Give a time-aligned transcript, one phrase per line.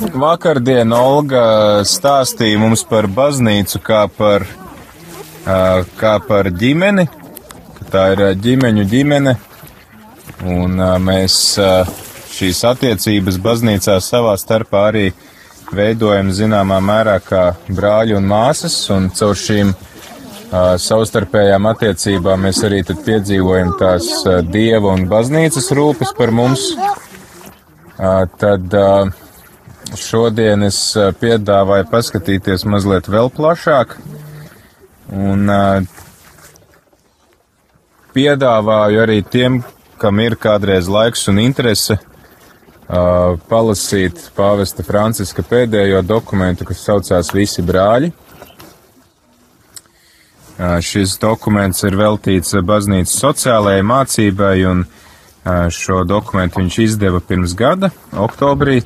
[0.00, 4.46] vakardien Olga stāstīja mums par baznīcu kā par,
[6.00, 7.06] kā par ģimeni,
[7.78, 9.36] ka tā ir ģimeņu ģimene,
[10.48, 11.36] un mēs
[12.34, 15.06] šīs attiecības baznīcā savā starpā arī
[15.74, 22.82] veidojam zināmā mērā kā brāļi un māsas, un caur šīm uh, savstarpējām attiecībām mēs arī
[22.86, 26.72] tad piedzīvojam tās uh, dieva un baznīcas rūpes par mums.
[28.00, 29.12] Uh, tad uh,
[29.98, 30.78] šodien es
[31.20, 33.96] piedāvāju paskatīties mazliet vēl plašāk
[35.10, 35.50] un
[38.14, 39.60] piedāvāju arī tiem,
[40.00, 41.98] kam ir kādreiz laiks un interese
[43.50, 48.10] palasīt pāvesta Franciska pēdējo dokumentu, kas saucās Visi brāļi.
[50.84, 54.82] Šis dokuments ir veltīts baznīcas sociālajai mācībai, un
[55.72, 58.82] šo dokumentu viņš izdeva pirms gada, oktobrī,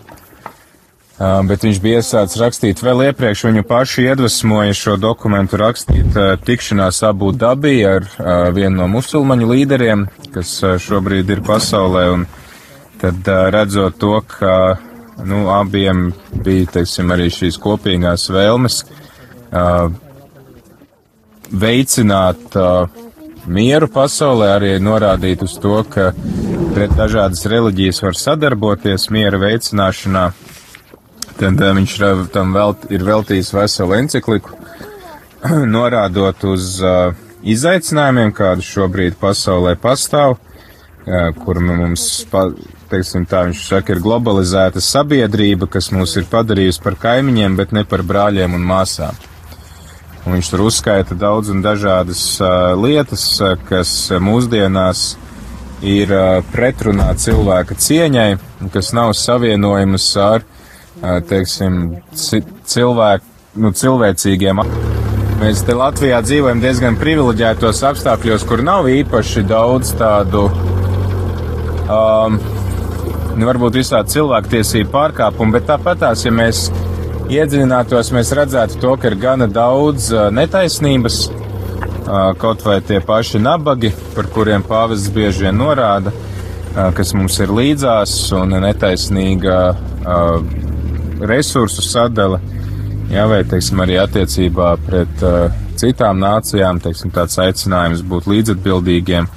[1.19, 2.83] bet viņš bija iesācis rakstīt.
[2.83, 8.83] Vēl iepriekš, viņu pašu iedvesmoja šo dokumentu rakstīt uh, tikšanās Abu Dabī ar uh, vienu
[8.83, 12.27] no musulmaņu līderiem, kas uh, šobrīd ir pasaulē, un
[12.99, 14.79] tad redzot to, ka
[15.23, 16.09] nu, abiem
[16.43, 18.81] bija teiksim, arī šīs kopīgās vēlmes
[21.53, 22.57] veicināt
[23.47, 26.11] mieru pasaulē, arī norādīt uz to, ka
[26.75, 30.25] pret dažādas reliģijas var sadarboties miera veicināšanā,
[31.39, 31.97] tad uh, viņš
[32.35, 34.57] tam vēl, ir veltījis veselu encikliku,
[35.77, 37.13] norādot uz uh,
[37.45, 42.47] izaicinājumiem, kādi šobrīd pasaulē pastāv, uh, kur mums pa,
[42.93, 47.85] teiksim tā, viņš saka, ir globalizēta sabiedrība, kas mūs ir padarījusi par kaimiņiem, bet ne
[47.89, 49.19] par brāļiem un māsām.
[50.25, 53.93] Un viņš tur uzskaita daudz un dažādas uh, lietas, uh, kas
[54.25, 55.05] mūsdienās
[55.85, 58.31] ir uh, pretrunā cilvēka cieņai,
[58.73, 60.47] kas nav savienojamas ar,
[61.03, 61.81] teiksim,
[62.15, 63.25] cilvēku,
[63.61, 64.63] nu, cilvēcīgiem.
[65.41, 70.47] Mēs te Latvijā dzīvojam diezgan privileģētos apstākļos, kur nav īpaši daudz tādu
[71.91, 72.39] um,
[73.35, 76.69] nu, varbūt visādi cilvēktiesību pārkāpumi, bet tāpatās, ja mēs
[77.33, 81.25] iedziļinātos, mēs redzētu to, ka ir gana daudz netaisnības,
[82.41, 86.13] kaut vai tie paši nabagi, par kuriem pāvests bieži vien norāda,
[86.97, 89.59] kas mums ir līdzās, un netaisnīga
[91.21, 92.41] resursu sadala,
[93.13, 95.25] jā, vai, teiksim, arī attiecībā pret
[95.81, 99.29] citām nācijām, teiksim, tāds aicinājums būt līdzatbildīgiem,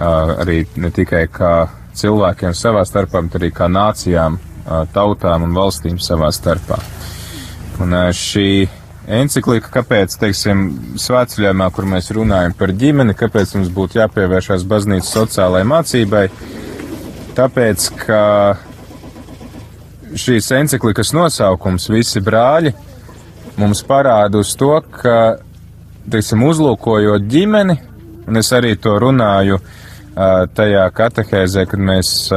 [0.00, 1.54] arī ne tikai kā
[2.00, 4.38] cilvēkiem savā starpā, bet arī kā nācijām,
[4.94, 6.78] tautām un valstīm savā starpā.
[7.80, 8.68] Un šī
[9.10, 10.64] enциklika, kāpēc, teiksim,
[11.00, 16.24] svētceļojumā, kur mēs runājam par ģimeni, kāpēc mums būtu jāpievēršās baznīcas sociālajai mācībai,
[17.38, 18.22] tāpēc, ka
[20.18, 22.72] šīs enciklikas nosaukums visi brāļi
[23.60, 25.38] mums parāda uz to, ka,
[26.10, 27.76] teiksim, uzlūkojot ģimeni,
[28.26, 29.70] un es arī to runāju uh,
[30.54, 32.30] tajā katehēzē, kad mēs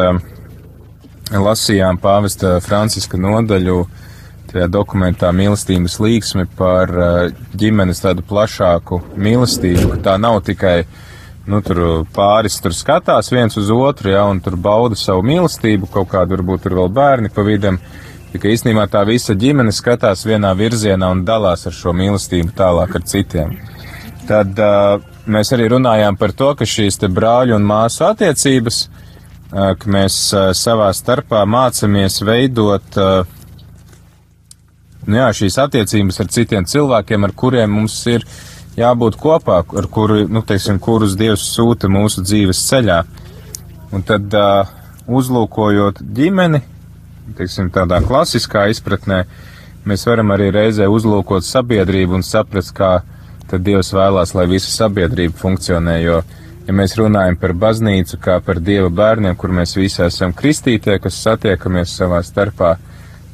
[1.31, 3.83] lasījām pāvesta Franciska nodaļu
[4.51, 6.91] tajā dokumentā mīlestības līksmi par
[7.57, 10.83] ģimenes tādu plašāku mīlestību, ka tā nav tikai,
[11.50, 16.12] nu, tur pāris tur skatās viens uz otru, ja, un tur bauda savu mīlestību, kaut
[16.14, 17.80] kādu varbūt tur vēl bērni pa vidam,
[18.34, 23.08] tikai īstenībā tā visa ģimene skatās vienā virzienā un dalās ar šo mīlestību tālāk ar
[23.09, 23.58] citiem.
[24.28, 28.84] Tad uh, mēs arī runājām par to, ka šīs te brāļu un māsu attiecības,
[29.54, 30.16] ka mēs
[30.58, 32.98] savā starpā mācamies veidot,
[35.06, 38.25] nu jā, šīs attiecības ar citiem cilvēkiem, ar kuriem mums ir
[38.78, 43.00] jābūt kopā, ar kuru, nu, teiksim, kurus Dievs sūta mūsu dzīves ceļā.
[43.94, 44.34] Un tad,
[45.07, 46.63] uzlūkojot ģimeni,
[47.38, 49.23] teiksim, tādā klasiskā izpratnē,
[49.89, 53.01] mēs varam arī reizē uzlūkot sabiedrību un saprast, kā
[53.51, 56.22] tad Dievs vēlās, lai visa sabiedrība funkcionē, jo,
[56.67, 61.19] ja mēs runājam par baznīcu kā par Dieva bērniem, kur mēs visi esam kristītie, kas
[61.25, 62.78] satiekamies savā starpā,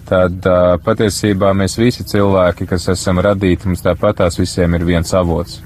[0.10, 5.60] tad uh, patiesībā mēs visi cilvēki, kas esam radīti, mums tāpatās visiem ir viens avots.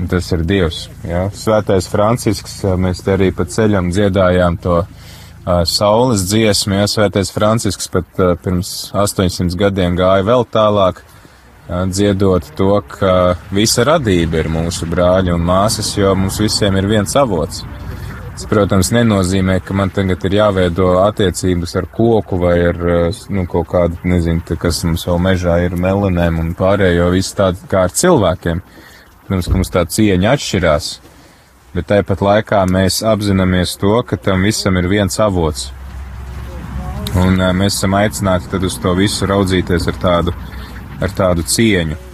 [0.00, 0.86] Un tas ir Dievs.
[1.04, 1.26] Ja?
[1.36, 7.90] Svētais Francisks, mēs te arī pa ceļam dziedājām to uh, saules dziesmu, ja Svētais Francisks
[7.92, 11.04] pat uh, pirms 800 gadiem gāja vēl tālāk,
[11.70, 17.14] dziedot to, ka visa radība ir mūsu brāļi un māsas, jo mums visiem ir viens
[17.14, 17.62] avots.
[18.30, 22.78] Tas, protams, nenozīmē, ka man tagad ir jāveido attiecības ar koku vai ar
[23.28, 27.84] nu, kaut kādu, nezinu, kas mums vēl mežā ir melinēm un pārējo visu tādu kā
[27.88, 28.62] ar cilvēkiem.
[29.26, 30.90] Protams, ka mums tā cieņa atšķirās,
[31.74, 35.68] bet tāpat laikā mēs apzināmies to, ka tam visam ir viens avots.
[37.18, 40.36] Un mēs esam aicināti tad uz to visu raudzīties ar tādu,
[41.02, 42.09] ar tādu cieņu.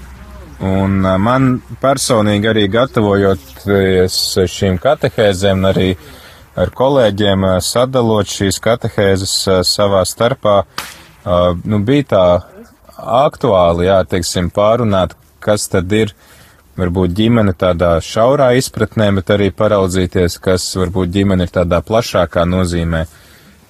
[0.65, 1.49] Un man
[1.83, 4.17] personīgi arī gatavojoties
[4.49, 5.91] šīm katehēzēm, arī
[6.57, 9.35] ar kolēģiem sadalot šīs katehēzes
[9.69, 10.63] savā starpā,
[11.69, 12.25] nu, bija tā
[12.97, 15.13] aktuāli, jā, teiksim, pārunāt,
[15.45, 16.15] kas tad ir
[16.77, 23.05] varbūt ģimene tādā šaurā izpratnē, bet arī paraudzīties, kas varbūt ģimene ir tādā plašākā nozīmē.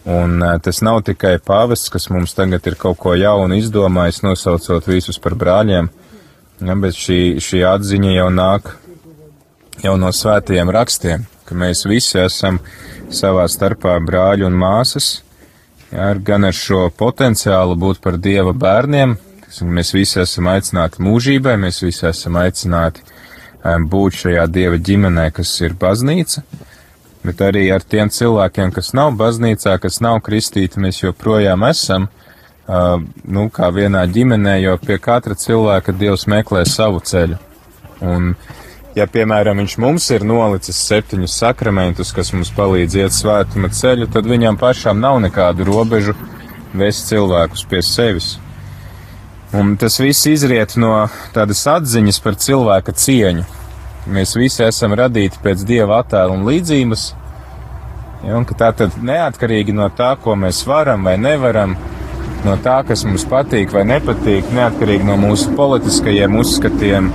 [0.06, 5.19] Un tas nav tikai pāvests, kas mums tagad ir kaut ko jaunu izdomājis, nosaucot visus
[5.19, 5.91] par brāļiem,
[6.61, 8.73] ja, bet šī, šī atziņa jau nāk
[9.85, 12.61] jau no svētajiem rakstiem, ka mēs visi esam
[13.12, 15.20] savā starpā brāļi un māsas,
[15.93, 19.19] ja, gan ar šo potenciālu būt par Dieva bērniem,
[19.62, 23.05] Mēs visi esam aicināti mūžībai, mēs visi esam aicināti
[23.62, 26.43] būt šajā dieva ģimenē, kas ir baznīca,
[27.25, 32.25] bet arī ar tiem cilvēkiem, kas nav baznīcā, kas nav kristīti, mēs joprojām esam, uh,
[32.68, 37.38] nu, kā vienā ģimenē, jo pie katra cilvēka Dievs meklē savu ceļu.
[38.04, 38.32] Un,
[38.96, 44.26] ja, piemēram, viņš mums ir nolicis septiņus sakramentus, kas mums palīdz iet svētuma ceļu, tad
[44.26, 46.16] viņam pašam nav nekādu robežu
[46.76, 48.34] vest cilvēkus pie sevis.
[49.54, 53.44] Un tas viss izriet no tādas atziņas par cilvēka cieņu.
[54.10, 57.06] Mēs visi esam radīti pēc dieva attēla un līdzības,
[58.26, 61.74] ja, un ka tā tad neatkarīgi no tā, ko mēs varam vai nevaram,
[62.46, 67.10] no tā, kas mums patīk vai nepatīk, neatkarīgi no mūsu politiskajiem uzskatiem,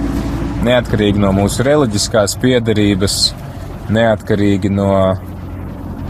[0.68, 3.20] neatkarīgi no mūsu reliģiskās piedarības,
[3.96, 4.92] neatkarīgi no,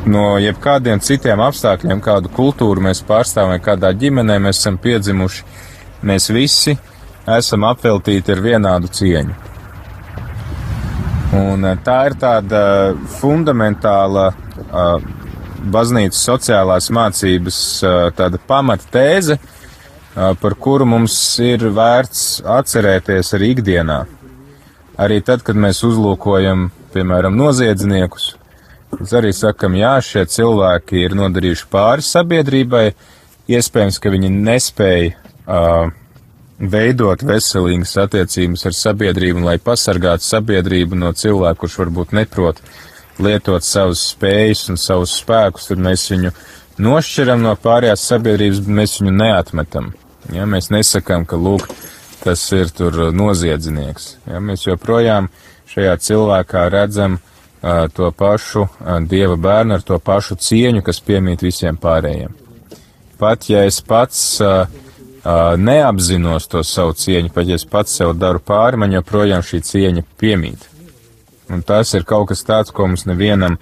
[0.09, 5.45] no jebkādiem citiem apstākļiem, kādu kultūru mēs pārstāvam kādā ģimenē mēs esam piedzimuši
[6.01, 6.75] mēs visi
[7.29, 9.37] esam apveltīti ar vienādu cieņu.
[11.37, 12.61] Un eh, tā ir tāda
[13.19, 15.20] fundamentāla uh,
[15.61, 23.53] baznīcas sociālās mācības uh, tāda pamata tēze, uh, par kuru mums ir vērts atcerēties arī
[23.55, 24.01] ikdienā.
[25.01, 28.35] Arī tad, kad mēs uzlūkojam, piemēram, noziedzniekus,
[28.97, 32.85] mēs arī sakam, jā, šie cilvēki ir nodarījuši pāri sabiedrībai,
[33.51, 35.89] iespējams, ka viņi nespēja uh,
[36.61, 42.61] veidot veselīgas attiecības ar sabiedrību lai pasargātu sabiedrību no cilvēka, kurš varbūt neprot
[43.19, 46.31] lietot savas spējas un savus spēkus, tad mēs viņu
[46.81, 49.91] nošķiram no pārējās sabiedrības, bet mēs viņu neatmetam.
[50.31, 51.67] Ja, mēs nesakām, ka lūk,
[52.23, 54.15] tas ir tur noziedznieks.
[54.29, 55.31] Ja, mēs joprojām
[55.71, 61.43] šajā cilvēkā redzam uh, to pašu uh, dieva bērnu ar to pašu cieņu, kas piemīt
[61.43, 62.37] visiem pārējiem.
[63.21, 64.65] Pat ja es pats uh,
[65.57, 70.05] neapzinos to savu cieņu, pat ja es pats sev daru pāri, man joprojām šī cieņa
[70.17, 70.70] piemīt.
[71.51, 73.57] Un tas ir kaut kas tāds, ko mums nevienam,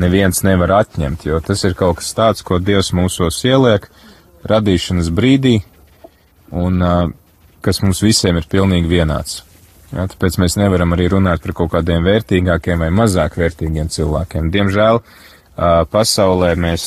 [0.00, 3.88] neviens nevar atņemt, jo tas ir kaut kas tāds, ko Dievs mūsos ieliek
[4.48, 5.58] radīšanas brīdī,
[6.52, 6.80] un
[7.64, 9.42] kas mums visiem ir pilnīgi vienāds.
[9.92, 14.50] Ja, tāpēc mēs nevaram arī runāt par kaut kādiem vērtīgākiem vai mazāk vērtīgiem cilvēkiem.
[14.54, 15.00] Diemžēl
[15.92, 16.86] pasaulē mēs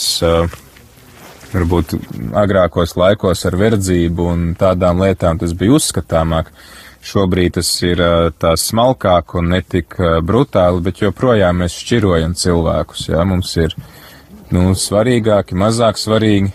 [1.54, 1.96] varbūt
[2.38, 6.52] agrākos laikos ar verdzību un tādām lietām tas bija uzskatāmāk.
[7.06, 8.02] Šobrīd tas ir
[8.42, 13.06] tā smalkāk un netik brutāli, bet joprojām mēs šķirojam cilvēkus.
[13.14, 13.76] Jā, mums ir,
[14.52, 16.52] nu, svarīgāki, mazāk svarīgi.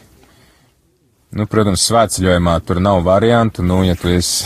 [1.35, 4.45] Nu, protams, svētceļojumā tur nav variantu, nu, ja tu esi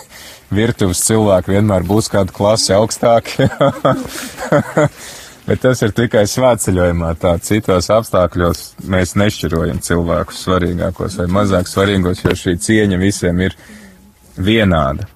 [0.60, 3.50] virtuves cilvēki, vienmēr būs kāda klase augstāka.
[5.50, 7.10] Bet tas ir tikai svētceļojumā.
[7.18, 13.56] Tā citos apstākļos mēs nešķirojam cilvēkus svarīgākos vai mazāk svarīgos, jo šī cieņa visiem ir
[14.38, 15.08] vienāda.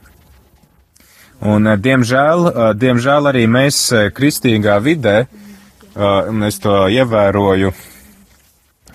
[1.42, 5.26] Un, eh, diemžēl, eh, diemžēl arī mēs eh, kristīgā vidē,
[5.94, 7.68] un es to ievēroju,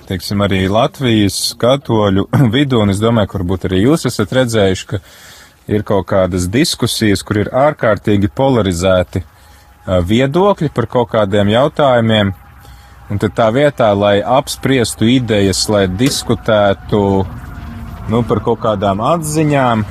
[0.07, 4.99] teiksim, arī Latvijas katoļu vidū, un es domāju, ka varbūt arī jūs esat redzējuši, ka
[5.71, 12.33] ir kaut kādas diskusijas, kur ir ārkārtīgi polarizēti uh, viedokļi par kaut kādiem jautājumiem,
[13.07, 16.99] un tad tā vietā, lai apspriestu idejas, lai diskutētu
[18.11, 19.85] nu, par kaut kādām atziņām,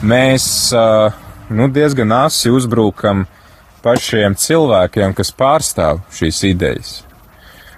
[0.00, 0.48] mēs
[1.54, 3.26] nu, diezgan asi uzbrukam
[3.82, 6.92] pašiem cilvēkiem, kas pārstāv šīs idejas.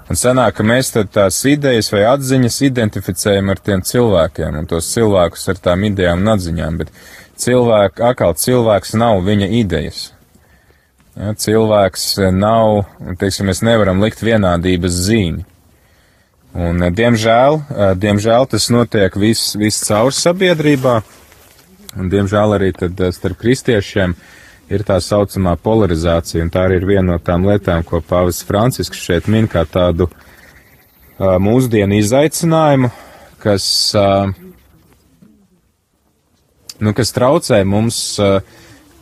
[0.05, 5.49] Un sanāk, ka mēs tās idejas vai atziņas identificējam ar tiem cilvēkiem un tos cilvēkus
[5.49, 6.93] ar tām idejām un atziņām, bet
[7.41, 10.11] cilvēku, atkal cilvēks nav viņa idejas.
[11.15, 12.85] Ja, cilvēks nav,
[13.21, 15.45] teiksim, mēs nevaram likt vienādības zīmi.
[16.55, 17.61] Un, diemžēl,
[17.99, 21.01] diemžēl tas notiek viss vis caur sabiedrībā,
[21.99, 24.15] un diemžēl arī tad starp kristiešiem
[24.73, 29.01] ir tā saucamā polarizācija, un tā arī ir viena no tām lietām, ko Pāvis Francisks
[29.01, 30.09] šeit min kā tādu,
[31.19, 32.91] mūsdienu izaicinājumu,
[33.43, 33.67] kas,
[36.81, 38.01] nu, kas traucē mums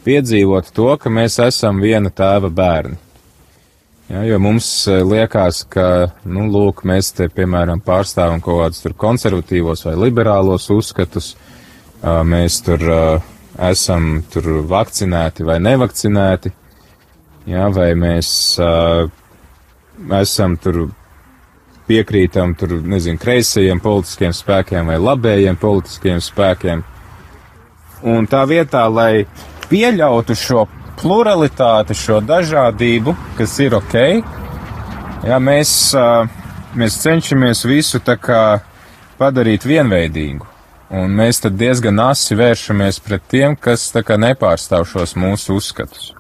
[0.03, 2.99] piedzīvot to, ka mēs esam viena tēva bērni.
[4.13, 4.67] Ja, jo mums
[5.09, 5.87] liekas, ka,
[6.29, 11.31] nu, lūk, mēs te, piemēram, pārstāvam kaut kādus tur konservatīvos vai liberālos uzskatus,
[12.03, 12.83] mēs tur
[13.63, 16.53] esam tur vakcinēti vai nevakcinēti,
[17.53, 18.33] ja, vai mēs
[20.23, 20.87] esam tur
[21.87, 26.85] piekrītam tur, nezinu, kreisajiem politiskiem spēkiem vai labējiem politiskiem spēkiem.
[28.09, 29.25] Un tā vietā, lai
[29.71, 30.67] pieļautu šo
[31.01, 33.99] pluralitāti, šo dažādību, kas ir ok,
[35.29, 35.75] jā, mēs,
[36.79, 38.43] mēs cenšamies visu tā kā
[39.19, 40.52] padarīt vienveidīgu.
[40.93, 46.11] Un mēs tad diezgan asi vēršamies pret tiem, kas nepārstāv šos mūsu uzskatus.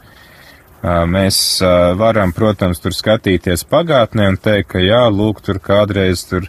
[0.82, 1.60] Mēs
[2.00, 6.48] varam, protams, tur skatīties pagātnē un teikt, ka jā, lūk, tur kādreiz tur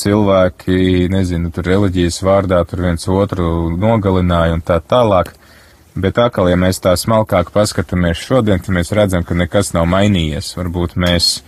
[0.00, 5.34] cilvēki, nezinu, tur reliģijas vārdā tur viens otru nogalināja un tā tālāk.
[6.00, 10.54] Bet atkal, ja mēs tā smalkāk paskatāmies šodien, tad mēs redzam, ka nekas nav mainījies.
[10.56, 11.42] Varbūt mēs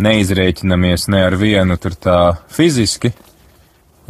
[0.00, 3.12] neizrēķinamies ne ar vienu tur tā fiziski,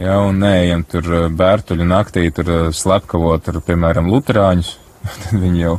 [0.01, 4.73] ja, un neejam tur bērtuļu naktī tur slepkavot, tur, piemēram, luterāņus,
[5.25, 5.77] tad viņi jau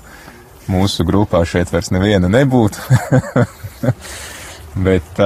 [0.71, 2.79] mūsu grupā šeit vairs neviena nebūtu.
[4.87, 5.21] bet,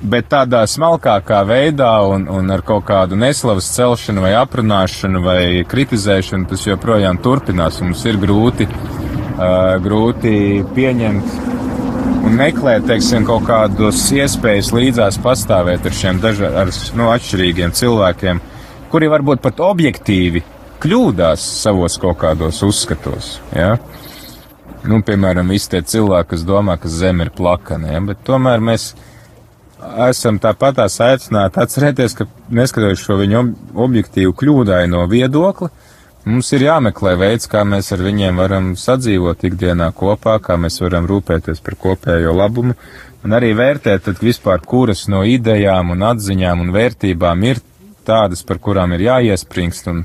[0.00, 6.48] bet tādā smalkākā veidā un, un ar kaut kādu neslavas celšanu vai aprunāšanu vai kritizēšanu
[6.52, 7.82] tas joprojām turpinās.
[7.84, 8.70] Mums ir grūti,
[9.84, 10.34] grūti
[10.74, 11.67] pieņemt
[12.28, 18.40] un meklēt, teiksim, kaut kādas iespējas līdzās pastāvēt ar šiem dažādiem, nu, atšķirīgiem cilvēkiem,
[18.92, 20.42] kuri varbūt pat objektīvi
[20.82, 23.38] kļūdās savos kaut kādos uzskatos.
[23.56, 23.76] Ja?
[24.88, 28.02] nu, piemēram, visi tie cilvēki, kas domā, ka zeme ir plakana, ja?
[28.10, 28.90] bet tomēr mēs
[30.08, 32.28] esam tāpatās aicināti atcerēties, ka
[32.60, 33.44] neskatoties šo viņu
[33.88, 35.70] objektīvu kļūdaino viedokli,
[36.24, 41.06] mums ir jāmeklē veids, kā mēs ar viņiem varam sadzīvot ikdienā kopā, kā mēs varam
[41.08, 42.76] rūpēties par kopējo labumu,
[43.24, 47.62] un arī vērtēt, tad vispār kuras no idejām un atziņām un vērtībām ir
[48.08, 50.04] tādas, par kurām ir jāiespringst un,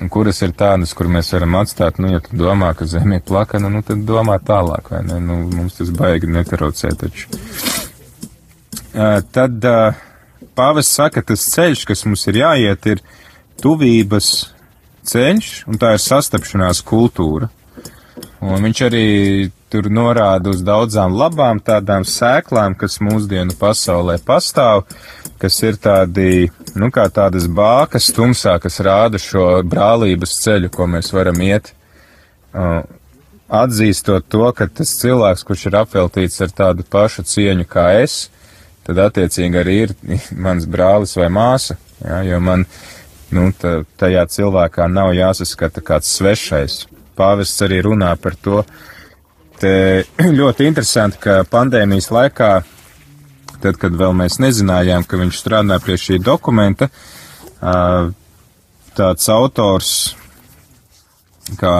[0.00, 3.26] un kuras ir tādas, kur mēs varam atstāt, nu, ja tu domā, ka zeme ir
[3.26, 5.20] plakana, nu, tad domā tālāk, vai ne?
[5.22, 7.30] Nu, mums tas baigi netraucē taču.
[8.96, 9.96] Uh, tad uh,
[10.56, 13.02] pāvis saka, tas ceļš, kas mums ir jāiet, ir
[13.60, 14.30] tuvības
[15.06, 17.50] ceļš, un tā ir sastapšanās kultūra.
[18.44, 19.06] Un viņš arī
[19.72, 24.84] tur norāda uz daudzām labām tādām sēklām, kas mūsdienu pasaulē pastāv,
[25.40, 26.46] kas ir tādi,
[26.78, 31.72] nu, kā tādas bākas tumsā, kas rāda šo brālības ceļu, ko mēs varam iet.
[33.46, 38.26] Atzīstot to, ka tas cilvēks, kurš ir apveltīts ar tādu pašu cieņu kā es,
[38.86, 39.96] tad attiecīgi arī ir
[40.46, 42.66] mans brālis vai māsa, ja, jo man,
[43.34, 46.84] nu, tā, tajā cilvēkā nav jāsaskata kāds svešais.
[47.16, 48.62] Pāvests arī runā par to,
[49.60, 50.04] te
[50.40, 52.52] ļoti interesanti, ka pandēmijas laikā
[53.62, 56.90] tad, kad vēl mēs nezinājām, ka viņš strādā pie šī dokumenta,
[58.96, 59.92] tāds autors
[61.60, 61.74] kā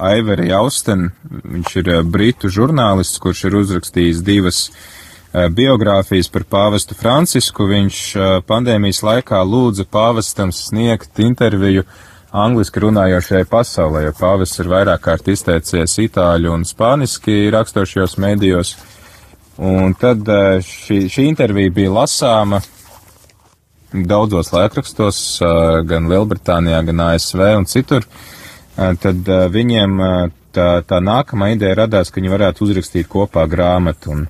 [0.00, 4.64] Aiveri Austen, viņš ir britu žurnālists, kurš ir uzrakstījis divas
[5.32, 7.68] biogrāfijas par pāvestu Francisku.
[7.70, 7.98] Viņš
[8.48, 11.84] pandēmijas laikā lūdza pāvestam sniegt interviju
[12.30, 18.74] angliski runājošajai pasaulē, jo pāvests ir vairāk kārt izteicies itāļu un spāniski rakstošajos mēdījos.
[19.60, 22.62] Un tad eh, šī, šī intervija bija lasāma
[23.92, 28.06] daudzos laikrakstos, eh, gan Lielbritānijā, gan ASV un citur.
[28.06, 29.98] Eh, tad viņiem
[30.54, 34.14] tā, tā nākamā ideja radās, ka viņi varētu uzrakstīt kopā grāmatu.
[34.14, 34.24] Un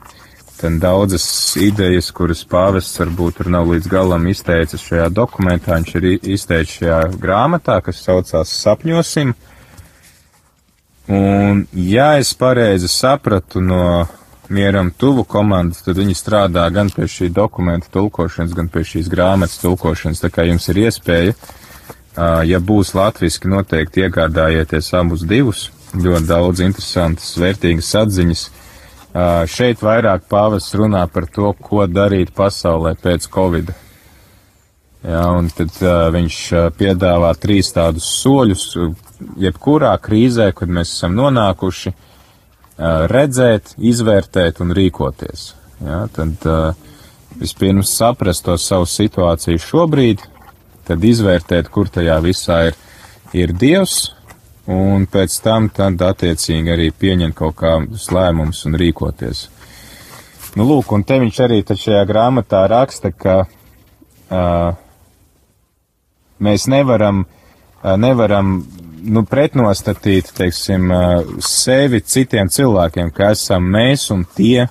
[0.60, 1.24] tad daudzas
[1.56, 7.00] idejas, kuras pāvests varbūt tur nav līdz galam izteicis šajā dokumentā, viņš ir izteicis šajā
[7.20, 9.32] grāmatā, kas saucās Sapņosim.
[11.10, 14.06] Un, ja es pareizi sapratu no
[14.50, 19.58] mieram tuvu komandas, tad viņi strādā gan pie šī dokumenta tulkošanas, gan pie šīs grāmatas
[19.62, 20.22] tulkošanas.
[20.22, 21.34] Tā kā jums ir iespēja,
[22.46, 25.68] ja būs latviski, noteikti iegādājieties abus divus.
[25.94, 28.44] Ļoti daudz interesantas, vērtīgas atziņas.
[29.10, 33.72] Šeit vairāk pāvests runā par to, ko darīt pasaulē pēc Covid.
[35.00, 36.36] Jā, un tad uh, viņš
[36.76, 38.64] piedāvā trīs tādus soļus,
[39.40, 45.54] jebkurā krīzē, kad mēs esam nonākuši, uh, redzēt, izvērtēt un rīkoties.
[45.80, 46.44] Ja, tad
[47.40, 50.22] vispirms saprast to savu situāciju šobrīd,
[50.84, 52.76] tad izvērtēt, kur tajā visā ir,
[53.32, 54.10] ir Dievs,
[54.70, 59.48] un pēc tam tad attiecīgi arī pieņemt kaut kādus lēmumus un rīkoties.
[60.58, 64.70] Nu, lūk, un te viņš arī šajā grāmatā raksta, ka uh,
[66.42, 68.56] mēs nevaram, uh, nevaram
[69.00, 74.66] nu, pretnostatīt, teiksim, uh, sevi citiem cilvēkiem, ka esam mēs un tie.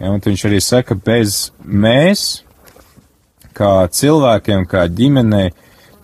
[0.00, 2.44] Ja, un viņš arī saka, bez mēs,
[3.56, 5.52] kā cilvēkiem, kā ģimenei,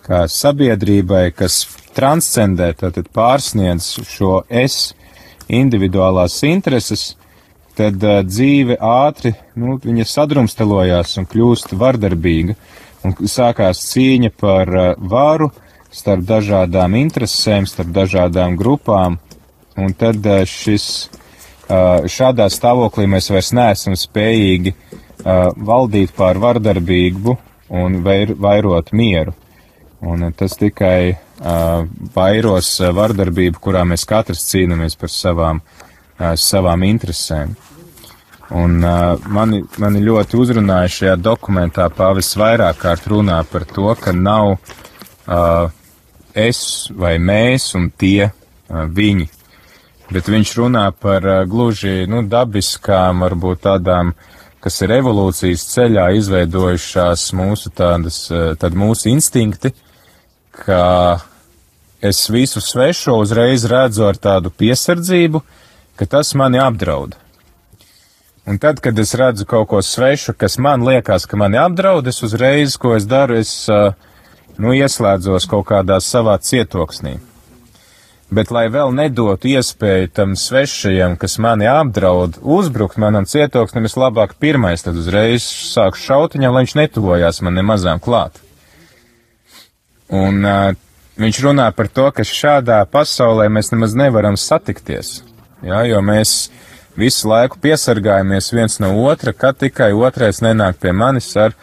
[0.05, 1.63] kā sabiedrībai, kas
[1.95, 4.93] transcendē, tātad pārsniedz šo es
[5.51, 7.15] individuālās intereses,
[7.77, 12.55] tad uh, dzīve ātri, nu, viņa sadrumstalojās un kļūst vardarbīga,
[13.07, 15.51] un sākās cīņa par uh, varu
[15.91, 19.19] starp dažādām interesēm, starp dažādām grupām,
[19.79, 20.87] un tad uh, šis,
[21.67, 27.37] uh, šādā stāvoklī mēs vairs neesam spējīgi uh, valdīt pār vardarbību
[27.81, 29.35] un vair, vairot mieru.
[30.01, 31.83] Un uh, tas tikai uh,
[32.15, 37.53] vairos uh, vardarbību, kurā mēs katrs cīnāmies par savām, uh, savām interesēm.
[38.51, 44.11] Un uh, mani, mani ļoti uzrunāja šajā dokumentā pāvis vairāk kārt runā par to, ka
[44.11, 45.69] nav uh,
[46.35, 49.29] es vai mēs un tie uh, viņi.
[50.11, 54.11] Bet viņš runā par uh, gluži nu, dabiskām, varbūt tādām,
[54.59, 59.71] kas ir evolūcijas ceļā izveidojušās mūsu tādas, uh, tad mūsu instinkti,
[60.51, 61.19] ka
[62.01, 65.41] es visu svešo uzreiz redzu ar tādu piesardzību,
[65.95, 67.15] ka tas mani apdraud.
[68.45, 72.23] Un tad, kad es redzu kaut ko svešu, kas man liekas, ka mani apdraud, es
[72.25, 73.53] uzreiz, ko es daru, es,
[74.57, 77.19] nu, ieslēdzos kaut kādā savā cietoksnī.
[78.31, 84.37] Bet, lai vēl nedotu iespēju tam svešajam, kas mani apdraud, uzbrukt manam cietoksnim, es labāk
[84.39, 88.39] pirmais tad uzreiz sāku šautiņam, lai viņš netuvojās man nemazām klāt.
[90.11, 90.73] Un uh,
[91.21, 95.21] viņš runā par to, ka šādā pasaulē mēs nemaz nevaram satikties,
[95.63, 96.49] jā, jo mēs
[96.99, 101.55] visu laiku piesargājamies viens no otra, kad tikai otrais nenāk pie manis ar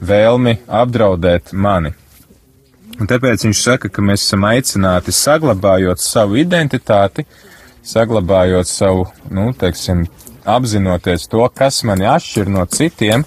[0.00, 1.94] vēlmi apdraudēt mani.
[2.96, 7.26] Un tāpēc viņš saka, ka mēs esam aicināti saglabājot savu identitāti,
[7.84, 10.06] saglabājot savu, nu, teiksim,
[10.46, 13.26] apzinoties to, kas mani atšķir no citiem,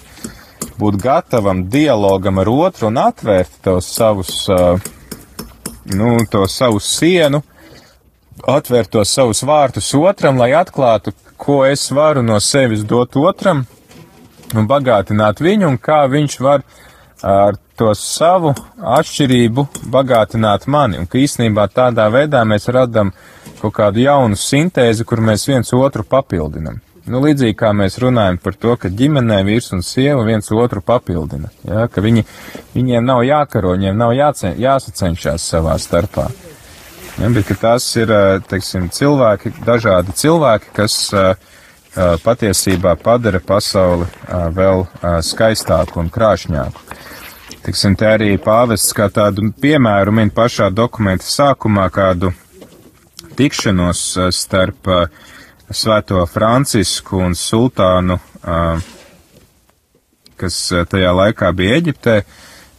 [0.80, 4.46] būt gatavam dialogam ar otru un atvērt tos savus,
[5.84, 7.42] nu, to savu sienu,
[8.48, 13.64] atvērt tos savus vārtus otram, lai atklātu, ko es varu no sevis dot otram
[14.56, 16.64] un bagātināt viņu, un kā viņš var
[17.22, 18.52] ar to savu
[18.98, 23.12] atšķirību bagātināt mani, un ka īstenībā tādā veidā mēs radam
[23.60, 26.80] kaut kādu jaunu sintēzi, kur mēs viens otru papildinam.
[27.08, 31.48] Nu, līdzīgi kā mēs runājam par to, ka ģimenē vīrs un sieva viens otru papildina,
[31.64, 32.26] ja, ka viņi,
[32.74, 36.28] viņiem nav jākaro, viņiem nav jācen, jāsacenšās savā starpā.
[37.20, 38.12] Ja, bet tās ir
[38.48, 40.98] teiksim, cilvēki, dažādi cilvēki, kas
[42.24, 44.06] patiesībā padara pasauli
[44.56, 44.84] vēl
[45.26, 46.84] skaistāku un krāšņāku.
[47.64, 52.30] Tiksim, te arī pāvests kā tādu piemēru min pašā dokumenta sākumā kādu
[53.36, 54.88] tikšanos starp
[55.70, 58.16] Svēto Francisku un Sultānu,
[60.40, 60.56] kas
[60.90, 62.16] tajā laikā bija Eģiptē,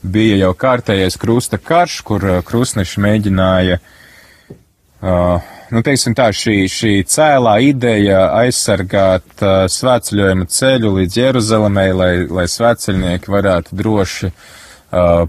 [0.01, 3.79] bija jau kārtējais krusta karš, kur krustneši mēģināja
[5.71, 13.31] nu, teiksim tā, šī, šī cēlā ideja aizsargāt svētceļojuma ceļu līdz Jeruzalemē, lai, lai svētceļnieki
[13.31, 14.43] varētu droši uh,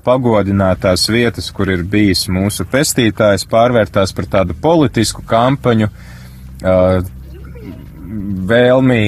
[0.03, 5.89] pagodināt tās vietas, kur ir bijis mūsu pestītājs, pārvērtās par tādu politisku kampaņu,
[8.49, 9.05] vēlmī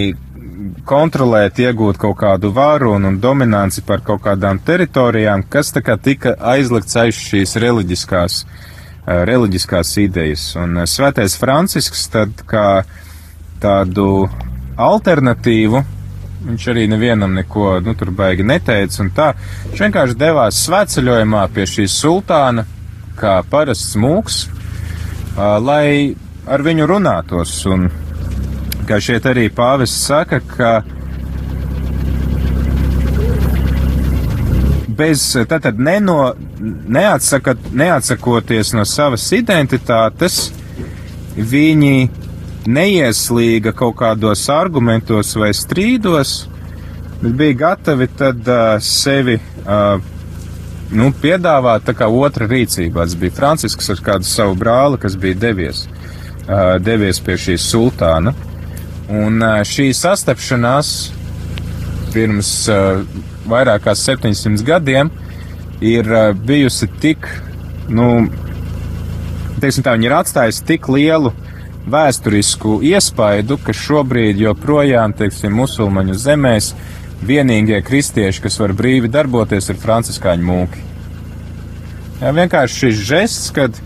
[0.89, 5.97] kontrolēt, iegūt kaut kādu varu un, un dominanci par kaut kādām teritorijām, kas tā kā
[6.01, 8.71] tika aizlikts aiz šīs reliģiskās uh,
[9.07, 10.45] reliģiskās idejas.
[10.61, 12.85] Un eh, svētais Francisks tad kā
[13.63, 14.29] tādu
[14.81, 15.83] alternatīvu,
[16.45, 19.31] viņš arī nevienam neko, nu, tur baigi neteica un tā,
[19.71, 22.67] viņš vienkārši devās svētceļojumā pie šī sultāna,
[23.21, 26.15] kā parasts mūks, eh, lai
[26.45, 27.61] ar viņu runātos.
[27.71, 27.89] Un,
[28.89, 30.73] kā šeit arī pāvests saka, ka
[34.97, 40.49] bez, tātad neno, neatsakat, neatsakoties no savas identitātes,
[41.35, 42.09] viņi
[42.71, 46.45] neieslīga kaut kādos argumentos vai strīdos,
[47.21, 49.99] bet bija gatavi tad uh, sevi uh,
[50.95, 53.05] nu, piedāvāt tā kā otra rīcībā.
[53.05, 55.85] Tas bija Francisks ar kādu savu brāli, kas bija devies,
[56.47, 58.35] uh, devies pie šīs sultāna.
[59.13, 60.91] Un šī sastapšanās
[62.15, 62.51] pirms
[63.51, 65.11] vairāk kā 700 gadiem
[65.85, 66.09] ir
[66.47, 67.29] bijusi tik,
[67.93, 68.29] nu,
[69.61, 71.35] teiksim tā, viņi ir atstājusi tik lielu
[71.91, 76.73] vēsturisku iespaidu, ka šobrīd joprojām, teiksim, musulmaņu zemēs
[77.25, 80.85] vienīgie kristieši, kas var brīvi darboties, ir franciskāņu mūki.
[82.23, 83.77] Jā, vienkārši šis žests, kad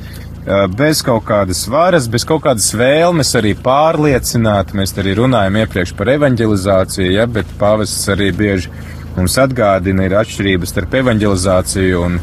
[0.76, 6.08] bez kaut kādas varas, bez kaut kādas vēlmes arī pārliecināt, mēs arī runājam iepriekš par
[6.14, 8.72] evanģelizāciju, ja, bet pāvests arī bieži
[9.16, 12.18] mums atgādina, ir atšķirības starp evanģelizāciju un,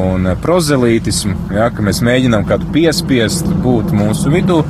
[0.00, 4.62] un prozelītismu, ja, ka mēs mēģinām kādu piespiest būt mūsu vidū.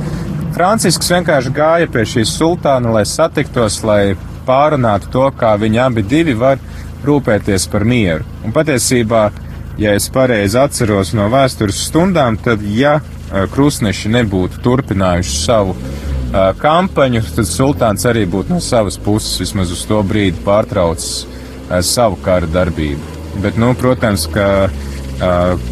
[0.55, 4.15] Francisks vienkārši gāja pie šīs sultāna, lai satiktos, lai
[4.47, 6.59] pārunātu to, kā viņi abi divi var
[7.05, 8.25] rūpēties par mieru.
[8.45, 9.29] Un patiesībā,
[9.77, 12.99] ja es pareizi atceros no vēstures stundām, tad, ja
[13.51, 19.83] krustneši nebūtu turpinājuši savu uh, kampaņu, tad sultāns arī būtu no savas puses vismaz uz
[19.89, 23.13] to brīdi pārtraucis uh, savu kara darbību.
[23.43, 25.71] Bet, nu, protams, ka uh,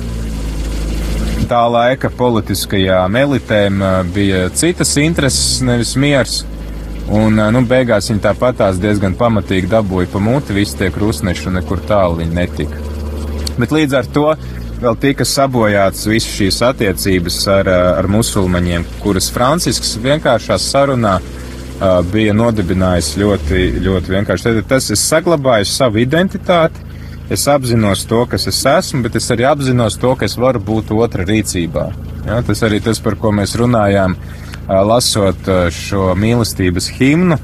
[1.48, 3.84] tā laika politiskajām elitēm
[4.16, 6.42] bija citas intereses, nevis miers.
[7.14, 11.84] Un, nu, beigās viņi tāpatās diezgan pamatīgi dabūja pa muti, visi tie krustneši un nekur
[11.88, 12.83] tālu viņi netika.
[13.60, 14.28] Bet līdz ar to
[14.84, 17.70] vēl tika sabojāts visas šīs attiecības ar,
[18.02, 24.50] ar musulmaņiem, kuras Francisks vienkāršā sarunā uh, bija nodibinājis ļoti, ļoti vienkārši.
[24.50, 26.84] Tad tas es saglabāju savu identitāti,
[27.32, 30.92] es apzinos to, kas es esmu, bet es arī apzinos to, ka es varu būt
[30.96, 31.88] otra rīcībā.
[32.28, 34.16] Ja, tas arī tas, par ko mēs runājām
[34.68, 37.40] lasot šo mīlestības himnu.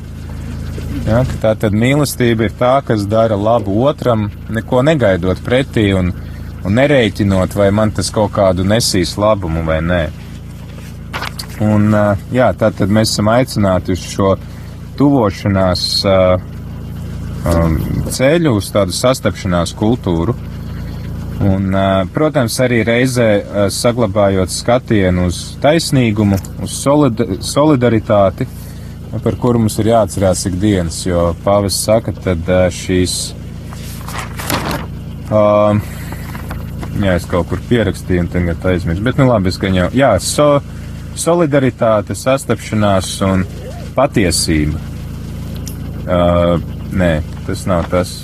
[1.05, 6.11] Ja, tā tad mīlestība ir tā, kas dara labu otram, neko negaidot pretī un,
[6.65, 10.01] un nereiķinot, vai man tas kaut kādu nesīs labumu vai nē.
[11.65, 11.91] Un,
[12.33, 14.35] jā, tā tad mēs esam aicināti uz šo
[14.99, 15.83] tuvošanās
[18.17, 20.35] ceļu, uz tādu sastapšanās kultūru.
[21.49, 21.69] Un,
[22.11, 23.27] protams, arī reizē
[23.71, 26.79] saglabājot skatienu uz taisnīgumu, uz
[27.47, 28.47] solidaritāti,
[29.17, 33.15] par kuru mums ir jāatcerās ikdienas, jo pāvis saka, tad šīs.
[35.29, 35.77] Uh,
[37.01, 39.03] jā, es kaut kur pierakstīju, un tagad aizmirsu.
[39.05, 39.89] Bet, nu labi, es gan jau.
[39.97, 40.47] Jā, so,
[41.19, 43.45] solidaritāte, sastapšanās un
[43.97, 44.81] patiesība.
[46.09, 46.55] Uh,
[46.97, 48.15] nē, tas nav tas.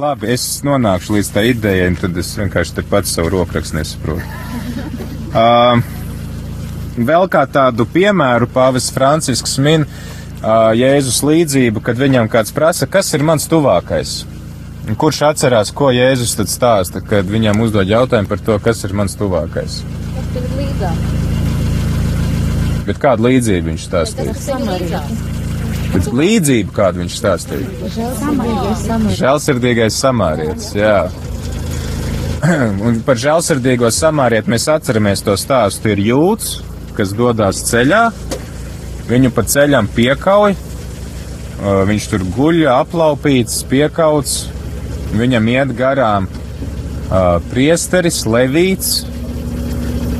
[0.00, 4.24] Labi, es nonākšu līdz tā idejai, un tad es vienkārši te pats savu rokrakstu nesaprotu.
[5.34, 5.80] Uh,
[6.96, 13.12] vēl kā tādu piemēru pāvis Francisks min uh, Jēzus līdzību, kad viņam kāds prasa, kas
[13.14, 14.22] ir mans tuvākais.
[15.00, 19.16] Kurš atcerās, ko Jēzus tad stāsta, kad viņam uzdod jautājumu par to, kas ir mans
[19.16, 19.80] tuvākais?
[22.84, 24.34] Bet kādu līdzību viņš stāstīja?
[25.94, 27.68] Bet līdzību, kādu viņš stāstīja.
[29.14, 30.98] Žēlsirdīgais samārietis, jā.
[32.84, 35.94] Un par žēlsirdīgo samārieti mēs atceramies to stāstu.
[35.94, 36.58] Ir jūts,
[36.96, 38.04] kas dodas ceļā,
[39.08, 40.54] viņu pa ceļam piekauj,
[41.90, 44.38] viņš tur guļ, aplaupīts, piekauts,
[45.14, 46.28] viņam iet garām
[47.52, 49.04] priesteris, levīts,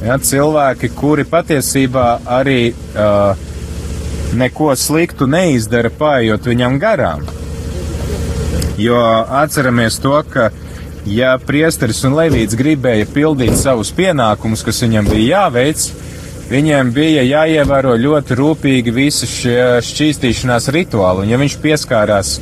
[0.05, 2.09] ja, cilvēki, kuri patiesībā
[2.39, 3.41] arī uh,
[4.37, 7.25] neko sliktu neizdara paiet viņam garām.
[8.79, 8.99] Jo
[9.43, 10.51] atceramies to, ka
[11.07, 15.87] ja priesteris un levīts gribēja pildīt savus pienākumus, kas viņam bija jāveic,
[16.51, 21.25] viņiem bija jāievēro ļoti rūpīgi visi šie šķīstīšanās rituāli.
[21.25, 22.37] Un ja viņš pieskārās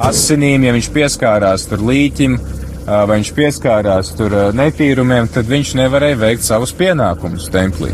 [0.00, 2.38] asinīm, ja viņš pieskārās tur līķim,
[2.86, 7.92] vai viņš pieskārās tur netīrumiem, tad viņš nevarēja veikt savus pienākumus templī.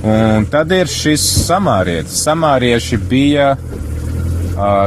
[0.00, 2.22] Un tad ir šis samārietis.
[2.24, 3.50] Samārieši bija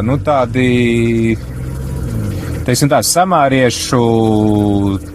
[0.06, 1.38] nu, tādi,
[2.68, 4.02] teiksim tā, samāriešu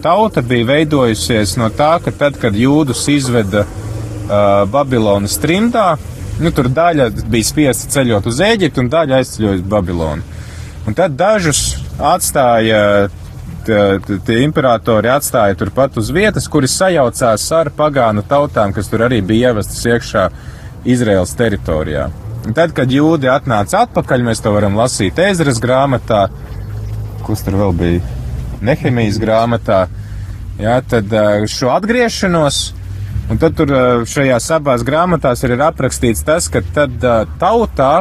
[0.03, 5.93] tauta bija veidojusies no tā, ka tad, kad jūdus izveda uh, Babilonas trimdā,
[6.39, 10.37] nu, tur daļa bija spiesta ceļot uz Ēģiptu un daļa aizceļoja uz Babilonu.
[10.87, 13.09] Un tad dažus atstāja
[14.25, 19.51] tie imperatori atstāja turpat uz vietas, kuri sajaucās ar pagānu tautām, kas tur arī bija
[19.51, 20.29] ievestas iekšā
[20.89, 22.07] Izraels teritorijā.
[22.47, 26.29] Un tad, kad jūdi atnāca atpakaļ, mēs to varam lasīt Ezras grāmatā,
[27.25, 28.01] kas tur vēl bija
[28.65, 29.85] Nehemijas grāmatā,
[30.59, 31.13] jā, tad
[31.51, 32.59] šo atgriešanos,
[33.31, 33.71] un tad tur
[34.09, 36.99] šajās abās grāmatās ir aprakstīts tas, ka tad
[37.39, 37.93] tautā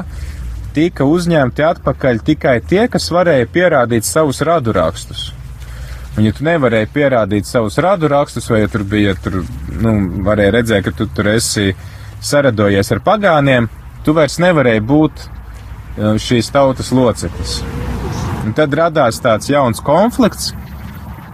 [0.75, 5.33] tika uzņemti atpakaļ tikai tie, kas varēja pierādīt savus radurakstus.
[6.19, 9.45] Un, ja tu nevarēji pierādīt savus radu rakstus, vai ja tur bija, tur,
[9.79, 9.93] nu,
[10.27, 11.71] varēja redzēt, ka tu tur esi
[12.19, 13.69] saradojies ar pagāniem,
[14.03, 15.29] tu vairs nevarēji būt
[15.99, 17.61] šīs tautas loceklis.
[18.49, 20.55] Un tad radās tāds jauns konflikts,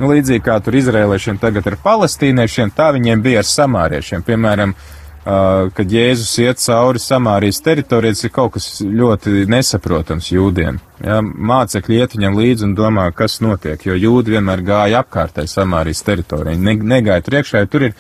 [0.01, 4.25] nu, līdzīgi kā tur izrēliešiem tagad ar palestīniešiem, tā viņiem bija ar samāriešiem.
[4.27, 10.81] Piemēram, uh, kad Jēzus iet cauri Samārijas teritorijai, tas ir kaut kas ļoti nesaprotams jūdiem.
[11.07, 16.03] Ja, mācekļi iet viņam līdzi un domā, kas notiek, jo jūdi vienmēr gāja apkārtēji Samārijas
[16.09, 17.97] teritorijai, ne, negāja tur iekšā, tur ir,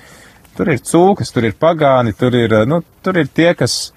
[0.58, 3.94] tur ir cūkas, tur ir pagāni, tur ir, nu, tur ir tie, kas,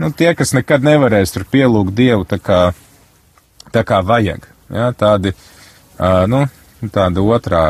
[0.00, 2.62] nu, tie, kas nekad nevarēs tur pielūgt Dievu tā kā,
[3.76, 4.48] tā kā vajag.
[4.72, 6.46] Ja, tādi, uh, nu,
[6.92, 7.62] tāda otrā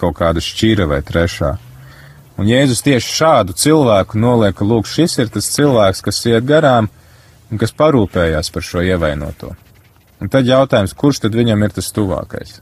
[0.00, 1.56] kaut kāda šķira vai trešā.
[2.40, 6.88] Un Jēzus tieši šādu cilvēku noliek, ka lūk, šis ir tas cilvēks, kas iet garām
[7.50, 9.52] un kas parūpējās par šo ievainoto.
[10.20, 12.60] Un tad jautājums, kurš tad viņam ir tas tuvākais?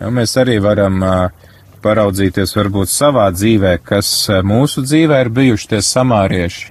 [0.00, 1.48] Ja, mēs arī varam uh,
[1.82, 4.12] paraudzīties varbūt savā dzīvē, kas
[4.46, 6.70] mūsu dzīvē ir bijuši tie samārieši,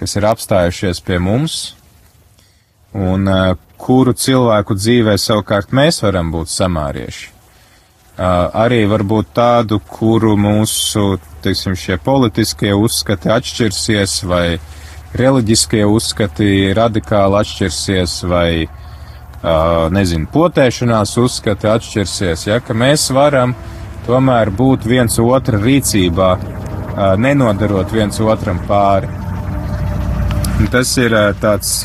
[0.00, 1.74] kas ir apstājušies pie mums,
[2.94, 7.34] un uh, kuru cilvēku dzīvē savukārt mēs varam būt samārieši
[8.18, 14.58] arī varbūt tādu, kuru mūsu, teiksim, šie politiskie uzskati atšķirsies, vai
[15.18, 18.66] reliģiskie uzskati radikāli atšķirsies, vai,
[19.90, 23.54] nezinu, potēšanās uzskati atšķirsies, ja, ka mēs varam
[24.06, 26.30] tomēr būt viens otra rīcībā,
[27.18, 29.10] nenodarot viens otram pāri.
[30.54, 31.80] Un tas ir tāds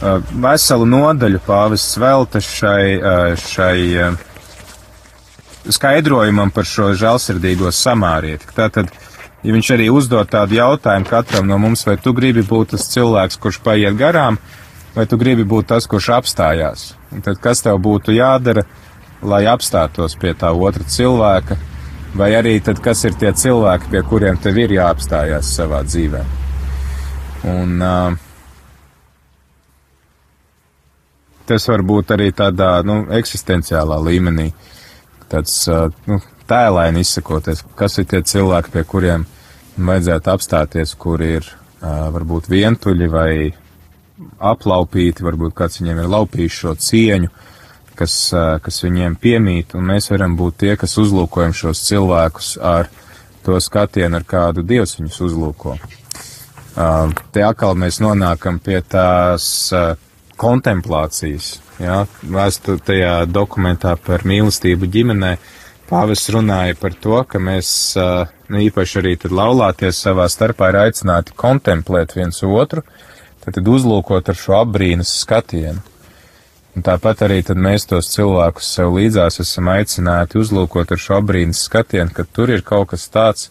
[0.00, 3.78] veselu nodaļu pāvis velta šai, šai
[5.68, 8.48] skaidrojumam par šo žēlsirdīgo samārieti.
[8.56, 8.90] Tātad,
[9.44, 13.40] ja viņš arī uzdod tādu jautājumu katram no mums, vai tu gribi būt tas cilvēks,
[13.42, 14.40] kurš paiet garām,
[14.96, 16.86] vai tu gribi būt tas, kurš apstājās.
[17.12, 18.64] Un tad kas tev būtu jādara,
[19.22, 21.58] lai apstātos pie tā otra cilvēka,
[22.16, 26.24] vai arī tad kas ir tie cilvēki, pie kuriem tev ir jāapstājās savā dzīvē.
[27.50, 28.29] Un, uh,
[31.50, 34.50] tas var būt arī tādā nu, eksistenciālā līmenī.
[35.30, 35.64] Tāds
[36.06, 39.26] nu, tēlēni izsakoties, kas ir tie cilvēki, pie kuriem
[39.78, 43.32] vajadzētu apstāties, kuri ir varbūt vientuļi vai
[44.50, 47.30] aplaupīti, varbūt kāds viņiem ir laupījis šo cieņu,
[47.96, 48.16] kas,
[48.64, 52.90] kas viņiem piemīt, un mēs varam būt tie, kas uzlūkojam šos cilvēkus ar
[53.44, 55.78] to skatienu, ar kādu Dievs viņus uzlūko.
[57.32, 59.70] Te atkal mēs nonākam pie tās
[60.40, 62.02] kontemplācijas, Jā,
[62.84, 65.30] tajā dokumentā par mīlestību ģimenē.
[65.88, 71.32] Pāvis runāja par to, ka mēs, nu, īpaši arī tad laulāties savā starpā ir aicināti
[71.40, 72.84] kontemplēt viens otru,
[73.40, 75.80] tad, tad uzlūkot ar šo apbrīnas skatienu.
[76.76, 82.12] Un tāpat arī mēs tos cilvēkus sev līdzās esam aicināti uzlūkot ar šo apbrīnas skatienu,
[82.14, 83.48] ka tur ir kaut kas tāds,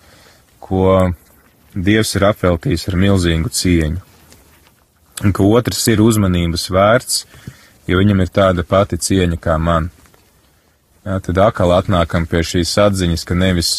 [0.62, 1.10] ko
[1.70, 4.09] Dievs ir apveltījis ar milzīgu cieņu.
[5.24, 7.24] Un ka otrs ir uzmanības vērts,
[7.90, 9.90] jo viņam ir tāda pati cieņa kā man.
[11.08, 13.74] Jā, tad atkal atnākam pie šīs atziņas, ka nevis,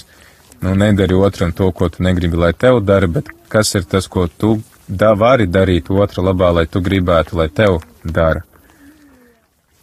[0.61, 4.27] nu, nedari otram to, ko tu negribi, lai tev dara, bet kas ir tas, ko
[4.29, 8.45] tu da, vari darīt otra labā, lai tu gribētu, lai tev dara.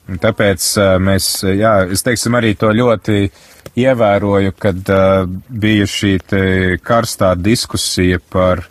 [0.08, 0.64] Un tāpēc
[1.04, 3.28] mēs, jā, es teiksim arī to ļoti
[3.78, 6.14] ievēroju, kad uh, bija šī
[6.84, 8.64] karstā diskusija par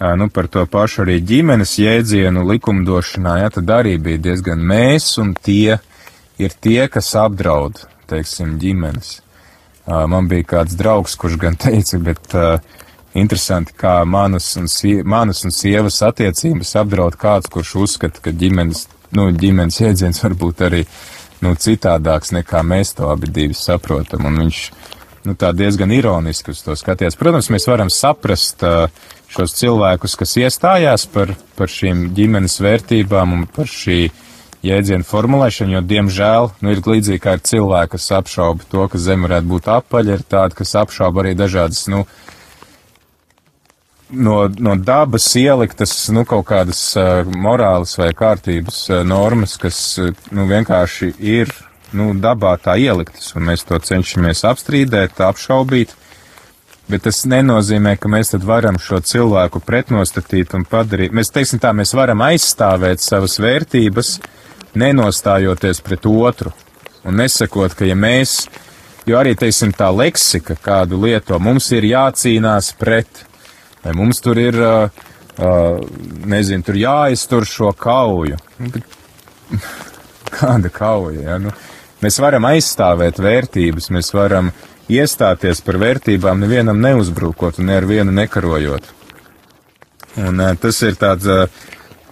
[0.00, 5.34] nu, par to pašu arī ģimenes jēdzienu likumdošanā, ja tad arī bija diezgan mēs un
[5.34, 5.78] tie
[6.38, 9.20] ir tie, kas apdraud, teiksim, ģimenes.
[9.86, 12.56] Man bija kāds draugs, kurš gan teica, bet uh,
[13.14, 18.86] interesanti, kā manas un, sie, manas un sievas attiecības apdraud kāds, kurš uzskata, ka ģimenes,
[19.14, 20.82] nu, ģimenes jēdziens varbūt arī,
[21.44, 24.62] nu, citādāks nekā mēs to abi divi saprotam, un viņš,
[25.28, 27.18] nu, tā diezgan ironiski uz to skaties.
[27.20, 33.48] Protams, mēs varam saprast, uh, šos cilvēkus, kas iestājās par, par šīm ģimenes vērtībām un
[33.50, 34.06] par šī
[34.64, 39.28] jēdzienu formulēšanu, jo, diemžēl, nu, ir līdzīgi kā ir cilvēki, kas apšauba to, ka zeme
[39.28, 42.04] varētu būt apaļa, ir tādi, kas apšauba arī dažādas, nu,
[44.10, 50.14] no, no dabas ieliktas, nu, kaut kādas uh, morāles vai kārtības uh, normas, kas, uh,
[50.32, 51.52] nu, vienkārši ir,
[51.94, 55.94] nu, dabā tā ieliktas, un mēs to cenšamies apstrīdēt, apšaubīt.
[56.84, 61.14] Bet tas nenozīmē, ka mēs varam šo cilvēku pretnostatīt un padarīt.
[61.16, 64.18] Mēs teiksim tā, mēs varam aizstāvēt savas vērtības,
[64.76, 66.52] nenostājoties pret otru
[67.04, 68.42] un nesakot, ka ja mēs,
[69.08, 73.24] jo arī, teiksim, tā leksika, kādu lieto, mums ir jācīnās pret,
[73.84, 75.80] vai mums tur ir, uh, uh,
[76.28, 78.36] nezinu, tur jāiztur šo kauju.
[78.60, 78.84] Nu,
[80.36, 81.40] kāda kauja, ja?
[81.40, 81.56] Nu,
[82.04, 87.86] mēs varam aizstāvēt vērtības, mēs varam uh, iestāties par vērtībām, nevienam neuzbrukot un ne ar
[87.88, 88.90] vienu nekarojot.
[90.24, 91.26] Un tas ir tāds,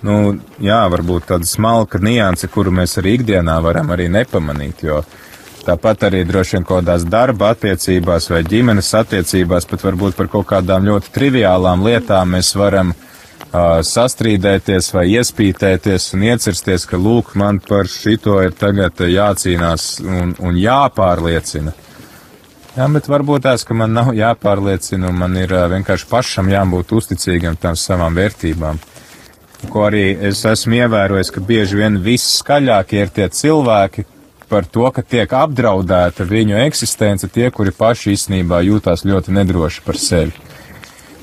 [0.03, 0.17] nu,
[0.63, 5.03] jā, varbūt tāda smalka nianse, kuru mēs arī ikdienā varam arī nepamanīt, jo
[5.63, 10.49] Tāpat arī droši vien kaut kādās darba attiecībās vai ģimenes attiecībās, pat varbūt par kaut
[10.51, 17.61] kādām ļoti triviālām lietām mēs varam uh, sastrīdēties vai iespītēties un iecirsties, ka lūk, man
[17.63, 21.77] par šito ir tagad jācīnās un, un jāpārliecina.
[22.73, 26.95] Jā, bet varbūt tās, ka man nav jāpārliecina un man ir uh, vienkārši pašam jābūt
[26.97, 28.81] uzticīgam tam savām vērtībām.
[29.69, 34.07] Ko arī es esmu ievērojis, ka bieži vien viss skaļākie ir tie cilvēki,
[34.49, 40.01] par to, ka tiek apdraudēta viņu eksistence tie, kuri paši īstenībā jūtās ļoti nedroši par
[40.01, 40.33] sevi.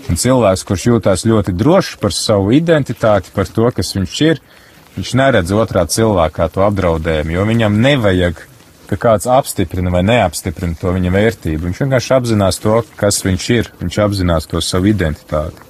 [0.10, 4.42] Un cilvēks, kurš jūtās ļoti drošs par savu identitāti, par to, kas viņš ir,
[4.96, 8.42] viņš neredz otrā cilvēkā to apdraudējumu, jo viņam nevajag,
[8.90, 11.68] ka kāds apstiprina vai neapstiprina to viņa vērtību.
[11.68, 15.68] Viņš vienkārši apzinās to, kas viņš ir, viņš apzinās to savu identitāti.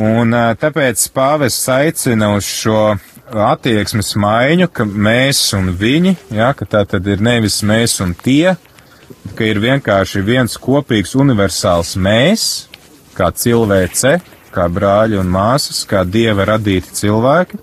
[0.00, 2.94] Un tāpēc pāvests aicina uz šo
[3.32, 8.54] attieksmes maiņu, ka mēs un viņi, jā, ka tā tad ir nevis mēs un tie,
[9.36, 12.46] ka ir vienkārši viens kopīgs universāls mēs,
[13.16, 14.16] kā cilvēce,
[14.52, 17.60] kā brāļi un māsas, kā dieva radīti cilvēki,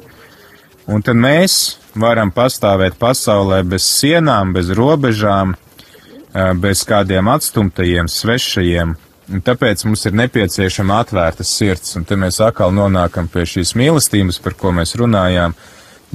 [0.89, 5.55] un tad mēs varam pastāvēt pasaulē bez sienām, bez robežām,
[6.61, 8.93] bez kādiem atstumtajiem, svešajiem,
[9.33, 14.41] un tāpēc mums ir nepieciešama atvērta sirds, un te mēs atkal nonākam pie šīs mīlestības,
[14.43, 15.55] par ko mēs runājām,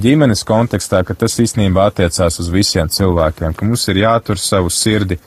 [0.01, 5.19] ģimenes kontekstā, ka tas īstenībā attiecās uz visiem cilvēkiem, ka mums ir jātur savu sirdi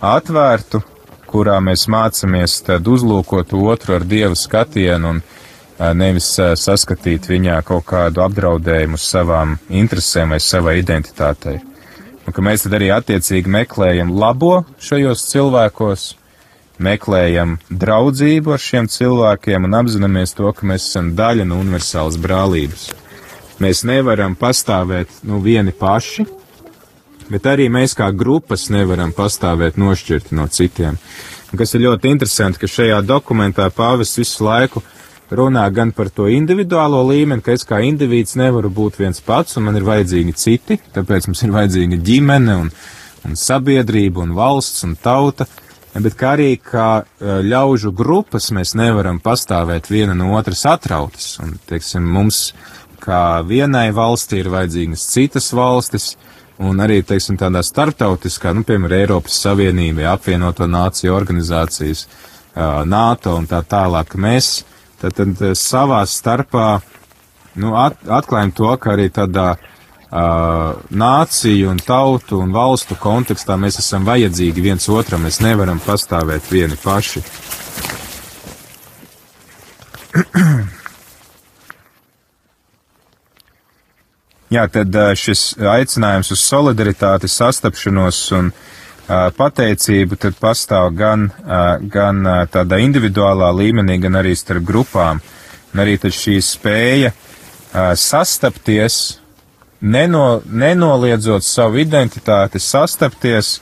[0.00, 0.82] atvērtu,
[1.30, 5.22] kurā mēs mācāmies tad uzlūkot otru ar dievu skatienu un
[5.96, 6.28] nevis
[6.60, 11.60] saskatīt viņā kaut kādu apdraudējumu savām interesēm vai savai identitātei.
[12.26, 16.02] Un ka mēs tad arī attiecīgi meklējam labo šajos cilvēkos,
[16.80, 22.90] meklējam draudzību ar šiem cilvēkiem un apzināmies to, ka mēs esam daļa no universālas brālības.
[23.60, 26.24] Mēs nevaram pastāvēt nu vieni paši,
[27.32, 30.96] bet arī mēs kā grupas nevaram pastāvēt nošķirti no citiem.
[31.50, 34.82] Un kas ir ļoti interesanti, ka šajā dokumentā pāvis visu laiku
[35.36, 39.68] runā gan par to individuālo līmeni, ka es kā indivīds nevaru būt viens pats un
[39.68, 42.70] man ir vajadzīgi citi, tāpēc mums ir vajadzīga ģimene un,
[43.28, 45.46] un sabiedrība un valsts un tauta,
[45.94, 51.32] bet kā arī kā e, ļaužu grupas mēs nevaram pastāvēt viena no otras atrautas.
[51.42, 52.50] Un, teiksim, mums
[53.00, 56.14] kā vienai valstī ir vajadzīgas citas valstis,
[56.60, 62.04] un arī, teiksim, tādā starptautiskā, nu, piemēram, Eiropas Savienībai, apvienoto nāciju organizācijas,
[62.90, 64.60] NATO un tā tālāk, mēs
[65.00, 66.80] tad, tad savā starpā,
[67.60, 69.60] nu, at, atklājam to, ka arī tādā uh,
[70.90, 76.76] nāciju un tautu un valstu kontekstā mēs esam vajadzīgi viens otram, mēs nevaram pastāvēt vieni
[76.84, 77.20] paši.
[84.50, 88.69] Jā, tad šis aicinājums uz solidaritāti, sastapšanos un uh,
[89.36, 91.30] pateicību tad pastāv gan,
[91.90, 95.22] gan tādā individuālā līmenī, gan arī starp grupām.
[95.70, 97.12] Un arī šī spēja
[97.94, 99.20] sastapties
[99.80, 103.60] neno, nenoliedzot savu identitāti, sastapties,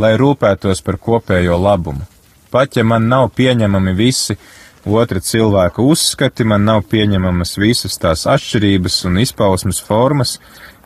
[0.00, 2.06] lai rūpētos par kopējo labumu.
[2.50, 4.36] Pat ja man nav pieņemami visi
[4.84, 10.38] otra cilvēka uzskati, man nav pieņemamas visas tās atšķirības un izpausmes formas,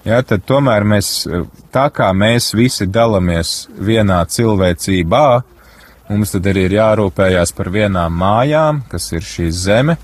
[0.05, 1.13] jā, tad tomēr mēs,
[1.75, 5.27] tā kā mēs visi dalamies vienā cilvēcībā,
[6.09, 9.99] mums tad arī ir jārūpējās par vienām mājām, kas ir šī zeme,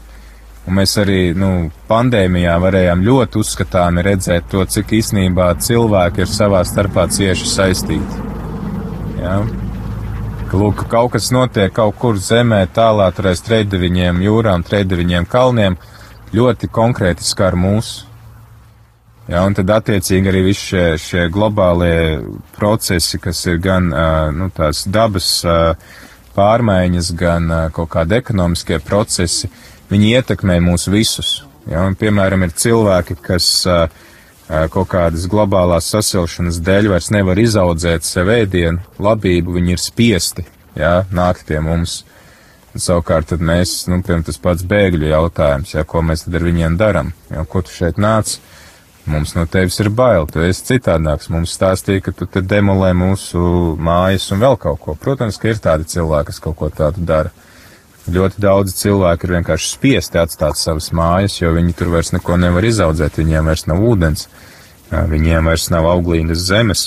[0.69, 6.61] Un mēs arī nu, pandēmijā varējām ļoti uzskatāmi redzēt to, cik īsnībā cilvēki ir savā
[6.69, 8.27] starpā cieši saistīti.
[9.23, 9.39] Ja?
[10.51, 15.79] Lūk, kaut kas notiek kaut kur zemē, tālā tur aiz trejdeviņiem jūrām, trejdeviņiem kalniem,
[16.35, 18.10] ļoti konkrēti skar mūsu.
[19.31, 22.19] Ja, un tad attiecīgi arī visi šie, šie globālie
[22.57, 23.87] procesi, kas ir gan
[24.35, 25.29] nu, tās dabas
[26.35, 29.51] pārmaiņas, gan kaut kādi ekonomiskie procesi,
[29.91, 31.45] viņi ietekmē mūs visus.
[31.71, 33.85] Ja, un, piemēram, ir cilvēki, kas uh,
[34.73, 40.47] kaut kādas globālās sasilšanas dēļ vairs nevar izaudzēt sev ēdienu, labību, viņi ir spiesti
[40.79, 42.01] ja, nākt pie mums.
[42.71, 46.47] Un, savukārt tad mēs, nu, piemēram, tas pats bēgļu jautājums, ja, ko mēs tad ar
[46.47, 48.37] viņiem daram, ja, ko tu šeit nāc,
[49.11, 53.41] mums no tevis ir bail, tu esi citādāks, mums stāstīja, ka tu te demolē mūsu
[53.81, 54.97] mājas un vēl kaut ko.
[54.99, 57.33] Protams, ka ir tādi cilvēki, kas kaut ko tādu dara.
[58.11, 62.65] Ļoti daudzi cilvēki ir vienkārši spiesti atstāt savas mājas, jo viņi tur vairs neko nevar
[62.67, 64.27] izaudzēt, viņiem vairs nav ūdens,
[64.91, 66.87] viņiem vairs nav auglīgas zemes,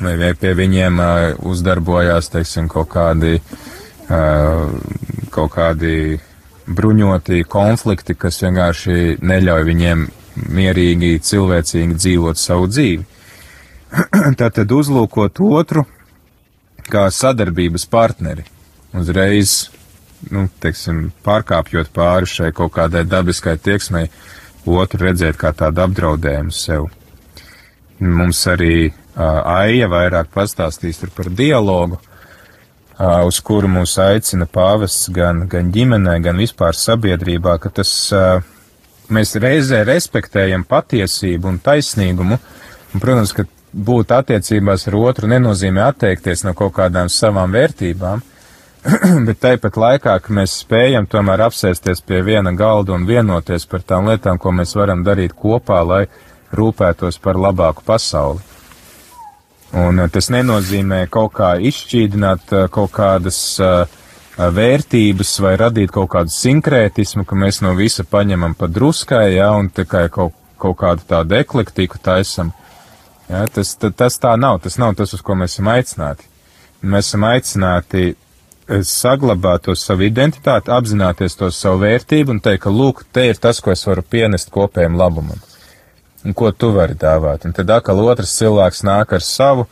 [0.00, 1.02] vai pie viņiem
[1.44, 3.40] uzdarbojās, teiksim, kaut kādi,
[5.34, 6.20] kaut kādi
[6.64, 10.06] bruņoti konflikti, kas vienkārši neļauj viņiem
[10.36, 13.04] mierīgi, cilvēcīgi dzīvot savu dzīvi.
[14.40, 15.84] Tātad uzlūkot otru
[16.90, 18.44] kā sadarbības partneri,
[18.96, 19.70] uzreiz,
[20.34, 24.10] nu, teiksim, pārkāpjot pāri šai kaut kādai dabiskai tieksmei,
[24.64, 26.88] otru redzēt kā tādu apdraudējumu sev.
[28.00, 28.92] Mums arī uh,
[29.62, 36.40] Aija vairāk pastāstīs par dialogu, uh, uz kuru mūs aicina pāvests gan, gan ģimenē, gan
[36.40, 38.42] vispār sabiedrībā, ka tas uh,
[39.12, 46.44] mēs reizē respektējam patiesību un taisnīgumu, un, protams, ka būt attiecībās ar otru nenozīmē atteikties
[46.46, 48.22] no kaut kādām savām vērtībām,
[49.26, 54.10] bet tāpat laikā, ka mēs spējam tomēr apsēsties pie viena galda un vienoties par tām
[54.10, 56.04] lietām, ko mēs varam darīt kopā, lai
[56.54, 58.42] rūpētos par labāku pasauli.
[59.74, 64.02] Un eh, tas nenozīmē kaut kā izšķīdināt eh, kaut kādas uh,
[64.38, 69.70] vērtības vai radīt kaut kādu sinkrētismu, ka mēs no visa paņemam pa druskai, jā, un
[69.70, 72.52] tikai kaut, kaut kādu tādu eklektiku taisam.
[73.28, 76.26] Ja, tas, tas tā nav, tas nav tas, uz ko mēs esam aicināti.
[76.84, 78.14] Mēs esam aicināti
[78.84, 83.60] saglabāt to savu identitāti, apzināties to savu vērtību un teikt, ka, lūk, te ir tas,
[83.60, 85.40] ko es varu pienest kopējiem labumam.
[86.24, 87.44] Un ko tu vari dāvāt.
[87.44, 89.66] Un tad atkal otrs cilvēks nāk ar savu,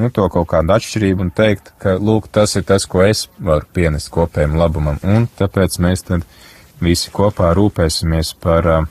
[0.00, 3.66] nu, to kaut kādu atšķirību un teikt, ka, lūk, tas ir tas, ko es varu
[3.76, 5.00] pienest kopējiem labumam.
[5.02, 6.26] Un tāpēc mēs tad
[6.84, 8.86] visi kopā rūpēsimies par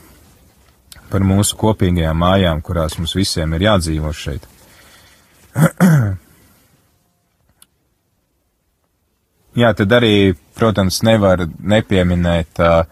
[1.14, 4.44] par mūsu kopīgajām mājām, kurās mums visiem ir jādzīvo šeit.
[9.62, 12.86] Jā, tad arī, protams, nevar nepieminēt uh,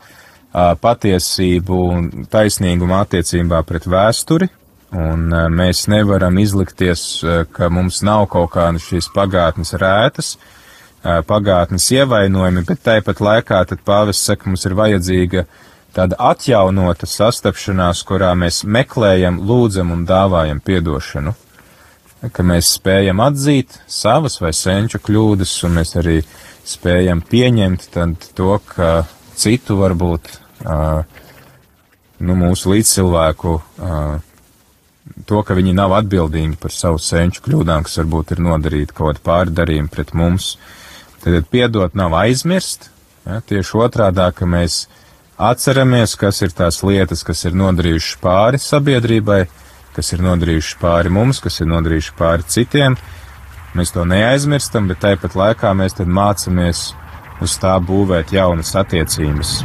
[0.84, 4.48] patiesību un taisnīgumu attiecībā pret vēsturi,
[4.92, 11.22] un uh, mēs nevaram izlikties, uh, ka mums nav kaut kāda šīs pagātnes rētas, uh,
[11.28, 15.46] pagātnes ievainojumi, bet tāpat laikā tad pāvis saka, mums ir vajadzīga
[15.96, 21.36] tāda atjaunota sastapšanās, kurā mēs meklējam, lūdzam un dāvājam piedošanu.
[22.32, 26.20] Ka mēs spējam atzīt savas vai senču kļūdas, un mēs arī
[26.68, 27.88] spējam pieņemt
[28.38, 28.92] to, ka
[29.34, 30.30] citu varbūt,
[32.22, 33.56] nu, mūsu līdzcilvēku,
[35.28, 39.26] to, ka viņi nav atbildīgi par savu senču kļūdām, kas varbūt ir nodarīti kaut kādu
[39.28, 40.56] pārdarījumu pret mums.
[41.22, 42.90] Tad piedot nav aizmirst,
[43.28, 44.86] ja, tieši otrādā, ka mēs
[45.42, 49.40] Atceramies, kas ir tās lietas, kas ir nodarījušas pāri sabiedrībai,
[49.96, 52.98] kas ir nodarījušas pāri mums, kas ir nodarījušas pāri citiem.
[53.74, 56.84] Mēs to neaizmirstam, bet tāpat laikā mēs mācāmies
[57.42, 59.56] uz tā būvēt jaunas attiecības,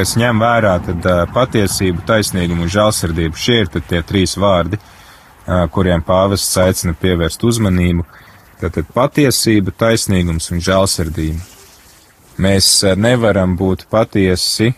[0.00, 3.36] kas ņem vērā tad patiesību, taisnīgumu un žēlsirdību.
[3.36, 4.78] Šie ir tie trīs vārdi,
[5.74, 8.06] kuriem pāvests aicina pievērst uzmanību.
[8.62, 11.44] Tātad patiesība, taisnīgums un žēlsirdība.
[12.40, 14.70] Mēs nevaram būt patiesi,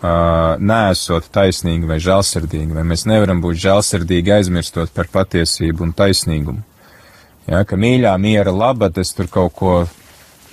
[0.00, 6.64] nesot taisnīgi vai žēlsirdīgi, vai mēs nevaram būt žēlsirdīgi aizmirstot par patiesību un taisnīgumu.
[7.50, 9.74] Ja, ka mīļā miera laba, es tur kaut ko,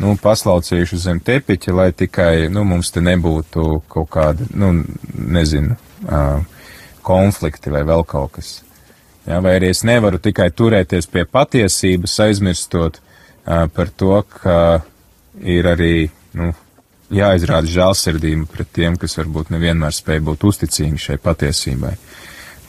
[0.02, 4.72] nu, paslaucīšu zem tepiķa, lai tikai, nu, mums te nebūtu kaut kāda, nu,
[5.18, 6.44] nezinu, uh,
[7.08, 8.54] konflikti vai vēl kaut kas.
[9.28, 14.58] Ja, vai arī es nevaru tikai turēties pie patiesības, aizmirstot uh, par to, ka
[15.44, 16.54] ir arī nu,
[17.14, 21.94] jāizrāda žēlsirdība pret tiem, kas varbūt nevienmēr spēj būt uzticīgi šai patiesībai,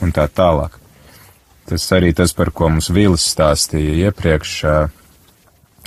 [0.04, 0.78] un tā tālāk.
[1.68, 4.54] Tas arī tas, par ko mums Vīlis stāstīja iepriekš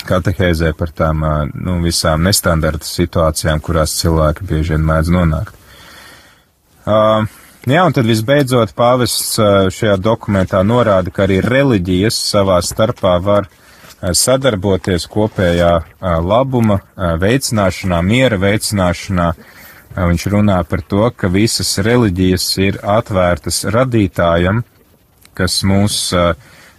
[0.08, 1.24] katehēzē par tām
[1.54, 5.58] nu, visām nestandarta situācijām, kurās cilvēki bieži vien mēdz nonākt.
[6.82, 7.26] Uh,
[7.66, 9.36] jā, un tad visbeidzot pāvests
[9.76, 13.58] šajā dokumentā norāda, ka arī reliģijas savā starpā var uh,
[14.10, 15.72] sadarboties kopējā
[16.26, 19.28] labuma veicināšanā, miera veicināšanā.
[19.92, 24.62] Viņš runā par to, ka visas reliģijas ir atvērtas radītājam,
[25.36, 25.98] kas mūs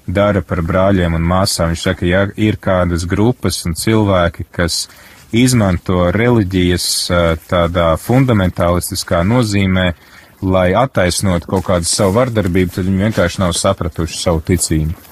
[0.07, 1.73] dara par brāļiem un māsām.
[1.73, 4.87] Viņš saka, ja ir kādas grupas un cilvēki, kas
[5.33, 6.87] izmanto reliģijas
[7.49, 9.93] tādā fundamentālistiskā nozīmē,
[10.43, 15.11] lai attaisnotu kaut kādu savu vardarbību, tad viņi vienkārši nav sapratuši savu ticību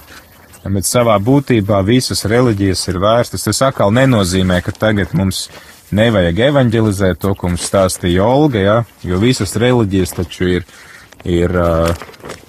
[0.69, 3.47] bet savā būtībā visas reliģijas ir vērstas.
[3.47, 5.47] Tas atkal nenozīmē, ka tagad mums
[5.91, 8.77] nevajag evanģelizēt to, ko mums stāstīja Olga, ja?
[9.03, 10.67] jo visas reliģijas taču ir,
[11.25, 11.53] ir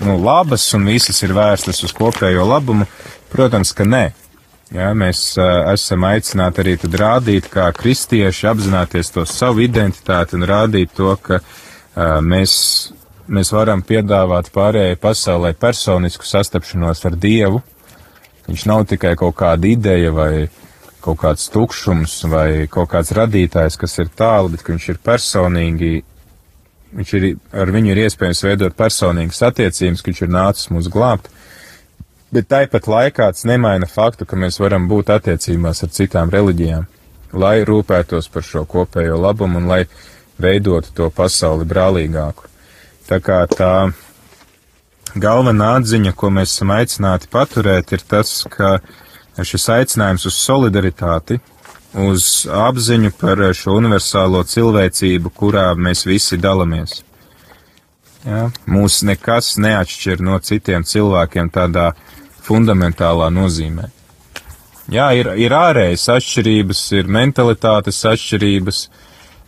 [0.02, 2.88] nu, labas un visas ir vērstas uz kopējo labumu.
[3.32, 4.04] Protams, ka nē.
[4.72, 10.94] Ja, mēs esam aicināti arī tad rādīt, kā kristieši apzināties to savu identitāti un rādīt
[10.96, 11.42] to, ka
[12.24, 12.54] mēs,
[13.28, 17.60] mēs varam piedāvāt pārējai pasaulē personisku sastapšanos ar Dievu,
[18.48, 20.48] Viņš nav tikai kaut kāda ideja vai
[21.02, 25.92] kaut kāds tukšums vai kaut kāds radītājs, kas ir tālu, bet viņš ir personīgi
[26.96, 27.26] viņš ir,
[27.56, 31.28] ar viņu ir iespējams veidot personīgas attiecības, ka viņš ir nācis mūs glābt,
[32.32, 36.86] bet tāpat laikā tas nemaina faktu, ka mēs varam būt attiecībās ar citām reliģijām,
[37.32, 39.84] lai rūpētos par šo kopējo labumu un lai
[40.42, 42.48] veidotu to pasauli brālīgāku.
[43.08, 43.74] Tā kā tā
[45.18, 48.78] galvenā atziņa, ko mēs esam aicināti paturēt, ir tas, ka
[49.36, 51.40] šis aicinājums uz solidaritāti,
[51.94, 57.02] uz apziņu par šo universālo cilvēcību, kurā mēs visi dalamies.
[58.24, 58.48] Ja?
[58.70, 61.92] Mūs nekas neatšķir no citiem cilvēkiem tādā
[62.42, 63.90] fundamentālā nozīmē.
[64.92, 68.82] Jā, ir, ir ārējas atšķirības, ir mentalitātes atšķirības,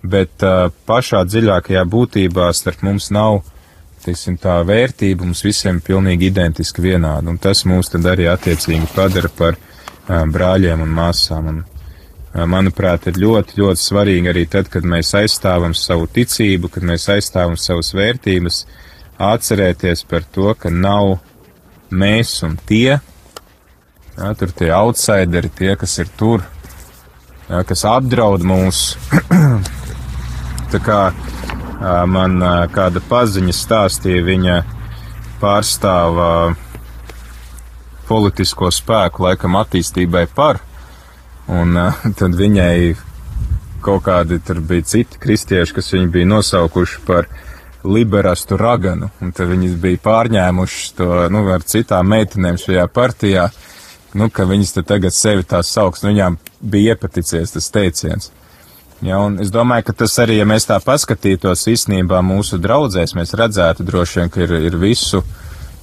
[0.04, 3.42] bet uh, pašā dziļākajā būtībā starp mums nav,
[4.04, 9.56] teiksim, tā vērtība mums visiem pilnīgi identiski vienāda, un tas mūs arī attiecīgi padara par
[9.58, 11.50] uh, brāļiem un māsām.
[11.50, 11.62] Un,
[12.34, 17.54] manuprāt, ir ļoti, ļoti svarīgi arī tad, kad mēs aizstāvam savu ticību, kad mēs aizstāvam
[17.60, 18.64] savas vērtības,
[19.22, 21.20] atcerēties par to, ka nav
[21.94, 22.98] mēs un tie,
[24.16, 26.42] jā, tur tie outsideri, tie, kas ir tur,
[27.46, 28.82] jā, kas apdraud mūs.
[30.74, 31.00] Tā kā
[32.10, 32.40] man
[32.74, 34.60] kāda paziņa stāstīja, viņa
[35.38, 36.18] pārstāv
[38.08, 40.63] politisko spēku laikam attīstībai par,
[41.52, 41.76] un
[42.16, 42.94] tad viņai
[43.84, 47.42] kaut kādi tur bija citi kristieši, kas viņu bija nosaukuši par uh,
[47.84, 53.48] liberastu raganu, un tad viņas bija pārņēmušas to, nu, ar citām meitenēm šajā partijā,
[54.16, 58.30] nu, ka viņas te tagad sevi tā sauks, nu, viņām bija iepaticies tas teiciens.
[59.04, 63.34] Ja, un es domāju, ka tas arī, ja mēs tā paskatītos īstenībā mūsu draudzēs, mēs
[63.36, 65.20] redzētu droši vien, ka ir, ir visu,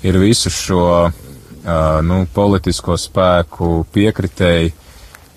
[0.01, 1.75] ir visu šo, uh,
[2.07, 4.73] nu, politisko spēku piekritēji,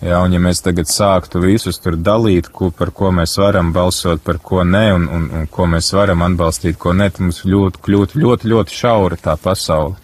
[0.03, 4.21] Jā, un ja mēs tagad sāktu visus tur dalīt, ko, par ko mēs varam balsot,
[4.25, 7.81] par ko nē, un, un, un ko mēs varam atbalstīt, ko nē, tad mums ļoti,
[7.95, 9.95] ļoti, ļoti, ļoti šaura tā pasaule.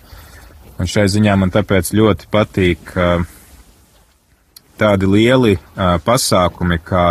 [0.81, 2.95] Un šai ziņā man tāpēc ļoti patīk
[4.81, 5.59] tādi lieli
[6.07, 7.05] pasākumi, kā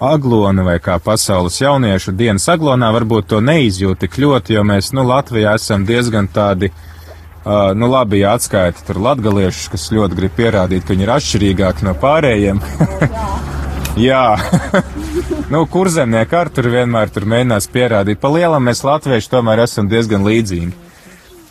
[0.00, 5.04] aglona vai kā pasaules jauniešu dienas aglonā, varbūt to neizjūt tik ļoti, jo mēs, nu,
[5.10, 6.90] Latvijā esam diezgan tādi uh,
[7.44, 11.84] Uh, nu, labi, ja atskaita tur latgaliešus, kas ļoti grib pierādīt, ka viņi ir atšķirīgāki
[11.84, 12.62] no pārējiem.
[14.00, 14.34] Jā,
[15.52, 18.18] nu, kurzemnieki ar tur vienmēr tur mēģinās pierādīt.
[18.22, 20.72] Pa lielam mēs latvieši tomēr esam diezgan līdzīgi.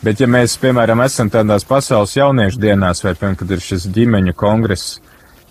[0.04, 4.34] Bet, ja mēs, piemēram, esam tādās pasaules jauniešu dienās, vai, piemēram, kad ir šis ģimeņu
[4.36, 4.98] kongress,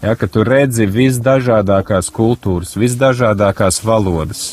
[0.03, 4.43] ja, ka tu redzi visdažādākās kultūras, visdažādākās valodas,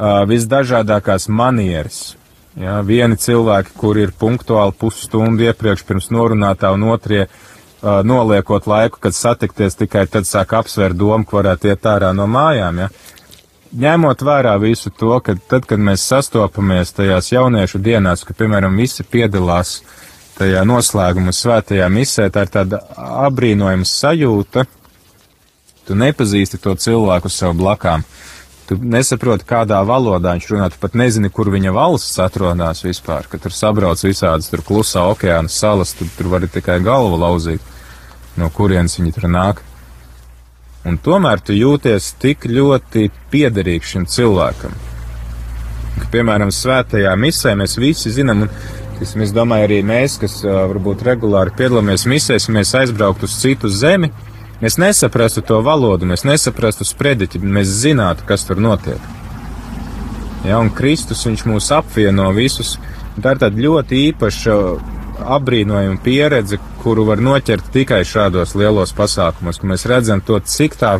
[0.00, 2.16] uh, visdažādākās manieres,
[2.52, 9.00] Jā, vieni cilvēki, kuri ir punktuāli pusstundu iepriekš pirms norunātā, un otrie uh, noliekot laiku,
[9.00, 12.82] kad satikties, tikai tad sāk apsvērt domu, ka varētu iet ārā no mājām.
[12.84, 12.90] Ja?
[13.72, 19.06] Ņemot vērā visu to, ka tad, kad mēs sastopamies tajās jauniešu dienās, ka, piemēram, visi
[19.08, 19.78] piedalās
[20.36, 24.66] tajā noslēguma svētajā misē, tā ir tāda abrīnojama sajūta,
[25.88, 28.04] tu nepazīsti to cilvēku sev blakām.
[28.72, 33.36] Tu nesaproti, kādā valodā viņš runā, tu pat nezini, kur viņa valsts atrodas vispār, ka
[33.36, 37.60] tur sabrauc visādas tur klusā okeāna salas, tu tur vari tikai galvu lauzīt,
[38.40, 39.60] no kurienes viņi tur nāk.
[40.88, 44.72] Un tomēr tu jūties tik ļoti piederīgs šim cilvēkam.
[45.98, 51.52] Ka, piemēram, svētajā misē mēs visi zinām, un es domāju, arī mēs, kas varbūt regulāri
[51.60, 54.08] piedalāmies misēs, mēs aizbrauktu uz citu zemi,
[54.62, 59.10] Mēs nesaprastu to valodu, mēs nesaprastu sprediķi, mēs zinātu, kas tur notiek.
[60.46, 62.76] Ja, un Kristus viņš mūs apvieno visus.
[63.18, 64.54] Tā ir tāda ļoti īpaša
[65.36, 70.94] apbrīnojama pieredze, kuru var noķert tikai šādos lielos pasākumos, ka mēs redzam to, cik tā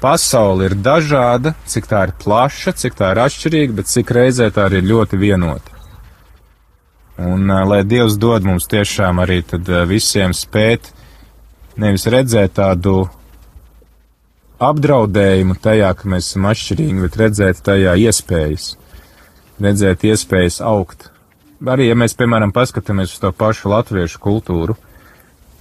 [0.00, 4.70] pasaule ir dažāda, cik tā ir plaša, cik tā ir atšķirīga, bet cik reizē tā
[4.70, 5.78] arī ir ļoti vienota.
[7.20, 10.90] Un lai Dievs dod mums tiešām arī tad visiem spēt
[11.80, 13.04] nevis redzēt tādu
[14.62, 18.68] apdraudējumu tajā, ka mēs esam atšķirīgi, bet redzēt tajā iespējas,
[19.62, 21.10] redzēt iespējas augt.
[21.64, 24.76] Arī, ja mēs, piemēram, paskatāmies uz to pašu latviešu kultūru,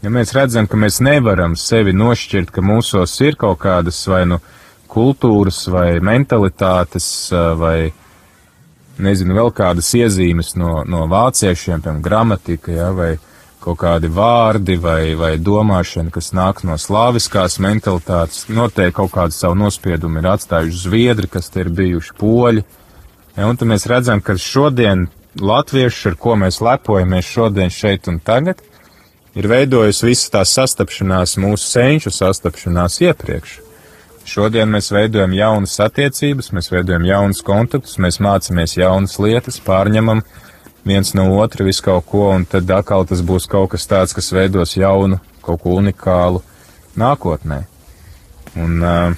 [0.03, 4.41] ja mēs redzam, ka mēs nevaram sevi nošķirt, ka mūsos ir kaut kādas vai nu
[4.93, 7.07] kultūras vai mentalitātes
[7.57, 7.93] vai,
[9.01, 13.15] nezinu, vēl kādas iezīmes no, no vāciešiem, piemēram, gramatika, ja, vai,
[13.63, 19.57] kaut kādi vārdi vai, vai domāšana, kas nāk no slāviskās mentalitātes, noteikti kaut kādu savu
[19.61, 22.65] nospiedumu ir atstājuši zviedri, kas te ir bijuši poļi.
[23.37, 25.07] Ja, un tad mēs redzam, ka šodien
[25.39, 28.61] latvieši, ar ko mēs lepojamies šodien šeit un tagad,
[29.33, 33.59] ir veidojusi visa tā sastapšanās, mūsu senču sastapšanās iepriekš.
[34.23, 40.21] Šodien mēs veidojam jaunas attiecības, mēs veidojam jaunus kontaktus, mēs mācāmies jaunas lietas, pārņemam
[40.85, 44.31] viens no otra visu kaut ko, un tad atkal tas būs kaut kas tāds, kas
[44.35, 46.43] veidos jaunu, kaut ko unikālu
[46.99, 47.63] nākotnē.
[48.59, 49.15] Un uh,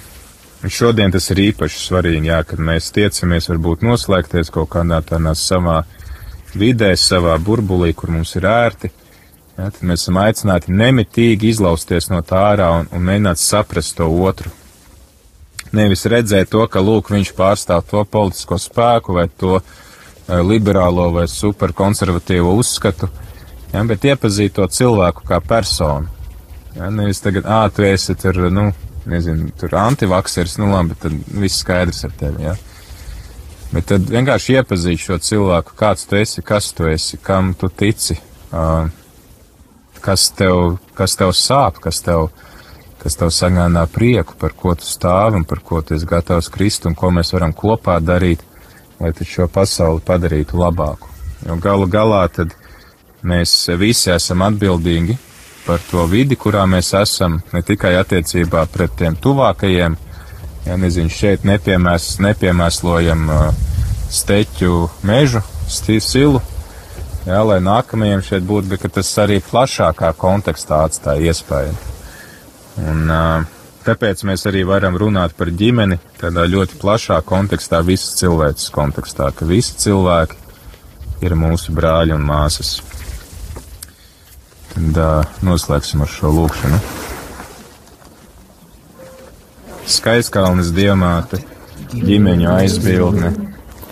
[0.70, 5.82] šodien tas ir īpaši svarīgi, jā, kad mēs tiecamies varbūt noslēgties kaut kādā tādā savā
[6.56, 8.92] vidē, savā burbulī, kur mums ir ērti.
[9.56, 14.08] Jā, tad mēs esam aicināti nemitīgi izlausties no tā ārā un, un mēģināt saprast to
[14.28, 14.52] otru,
[15.76, 19.85] nevis redzēt to, ka, lūk, viņš pārstāv to politisko spēku vai to uh,
[20.28, 23.10] liberālo vai superkonservatīvo uzskatu,
[23.74, 26.10] ja, bet iepazīt to cilvēku kā personu.
[26.76, 28.70] Ja, nevis tagad, ā, tu esi tur, nu,
[29.08, 32.56] nezinu, tur antivaksers, nu labi, tad viss skaidrs ar tevi, ja.
[33.72, 38.18] Bet tad vienkārši iepazīt šo cilvēku, kāds tu esi, kas tu esi, kam tu tici,
[40.06, 42.30] kas tev, kas tev sāp, kas tev,
[43.02, 46.86] kas tev sagādā prieku, par ko tu stāvi un par ko tu esi gatavs krist
[46.90, 48.44] un ko mēs varam kopā darīt,
[49.00, 51.10] lai šo pasauli padarītu labāku.
[51.46, 52.24] Jo galu galā
[53.26, 55.18] mēs visi esam atbildīgi
[55.66, 59.98] par to vidi, kurā mēs esam, ne tikai attiecībā pret tiem tuvākajiem,
[60.66, 63.48] ja nezinu, šeit nepiemēs, nepiemēslojam uh,
[64.14, 66.42] steķu mežu, stilu,
[67.26, 71.76] jā, lai nākamajiem šeit būtu, bet tas arī plašākā kontekstā atstāja iespēju.
[72.86, 73.10] Un,
[73.86, 79.48] tāpēc mēs arī varam runāt par ģimeni tādā ļoti plašā kontekstā, visas cilvēces kontekstā, ka
[79.50, 80.42] visi cilvēki
[81.26, 82.80] ir mūsu brāļi un māsas.
[84.74, 86.80] Tad uh, noslēgsim ar šo lūkšanu.
[89.96, 91.40] Skaiskalnes diamāte,
[91.94, 93.32] ģimeņu aizbildne,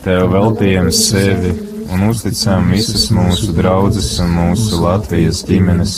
[0.04, 1.54] tev veltījam sevi
[1.94, 5.96] un uzticam visas mūsu draudzes un mūsu Latvijas ģimenes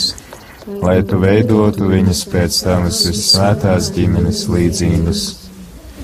[0.82, 5.24] lai tu veidotu viņas pēc tavas svētās ģimenes līdzības.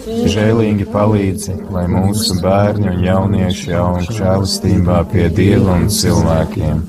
[0.03, 6.81] Žēlīgi palīdzi, lai mūsu bērni un jaunieši aug žēlastībā pie Dieva un cilvēkiem,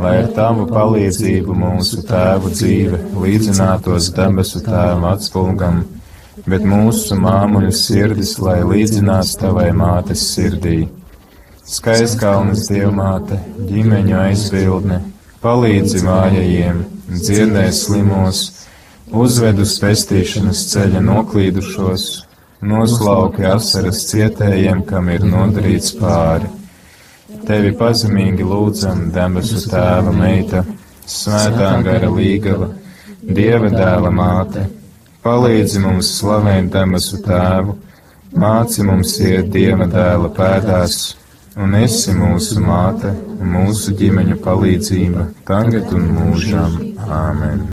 [0.00, 5.84] lai ar tavu palīdzību mūsu tēvu dzīve līdzinātos debesu tēva atspulgam,
[6.50, 10.88] bet mūsu māmuļu sirdis, lai līdzinās tavai mātes sirdī.
[11.64, 13.38] Skaiskalnes dievmāte,
[13.70, 14.98] ģimeņu aizbildne,
[15.44, 18.44] palīdzi vājajiem, dziedē slimos,
[19.12, 22.04] uzved uz pestīšanas ceļa noklīdušos,
[22.64, 26.48] noslauki asaras cietējiem, kam ir nodarīts pāri.
[27.44, 30.64] Tevi pazemīgi lūdzam, debesu tēva meita,
[31.04, 32.70] svētā gara līgava,
[33.20, 34.64] dieva dēla māte,
[35.24, 37.76] palīdzi mums slavēt debesu tēvu,
[38.40, 41.02] māci mums iet dieva dēla pēdās
[41.60, 43.12] un esi mūsu māte,
[43.54, 46.80] mūsu ģimeņu palīdzība, tagad un mūžam.
[47.04, 47.62] Āmen!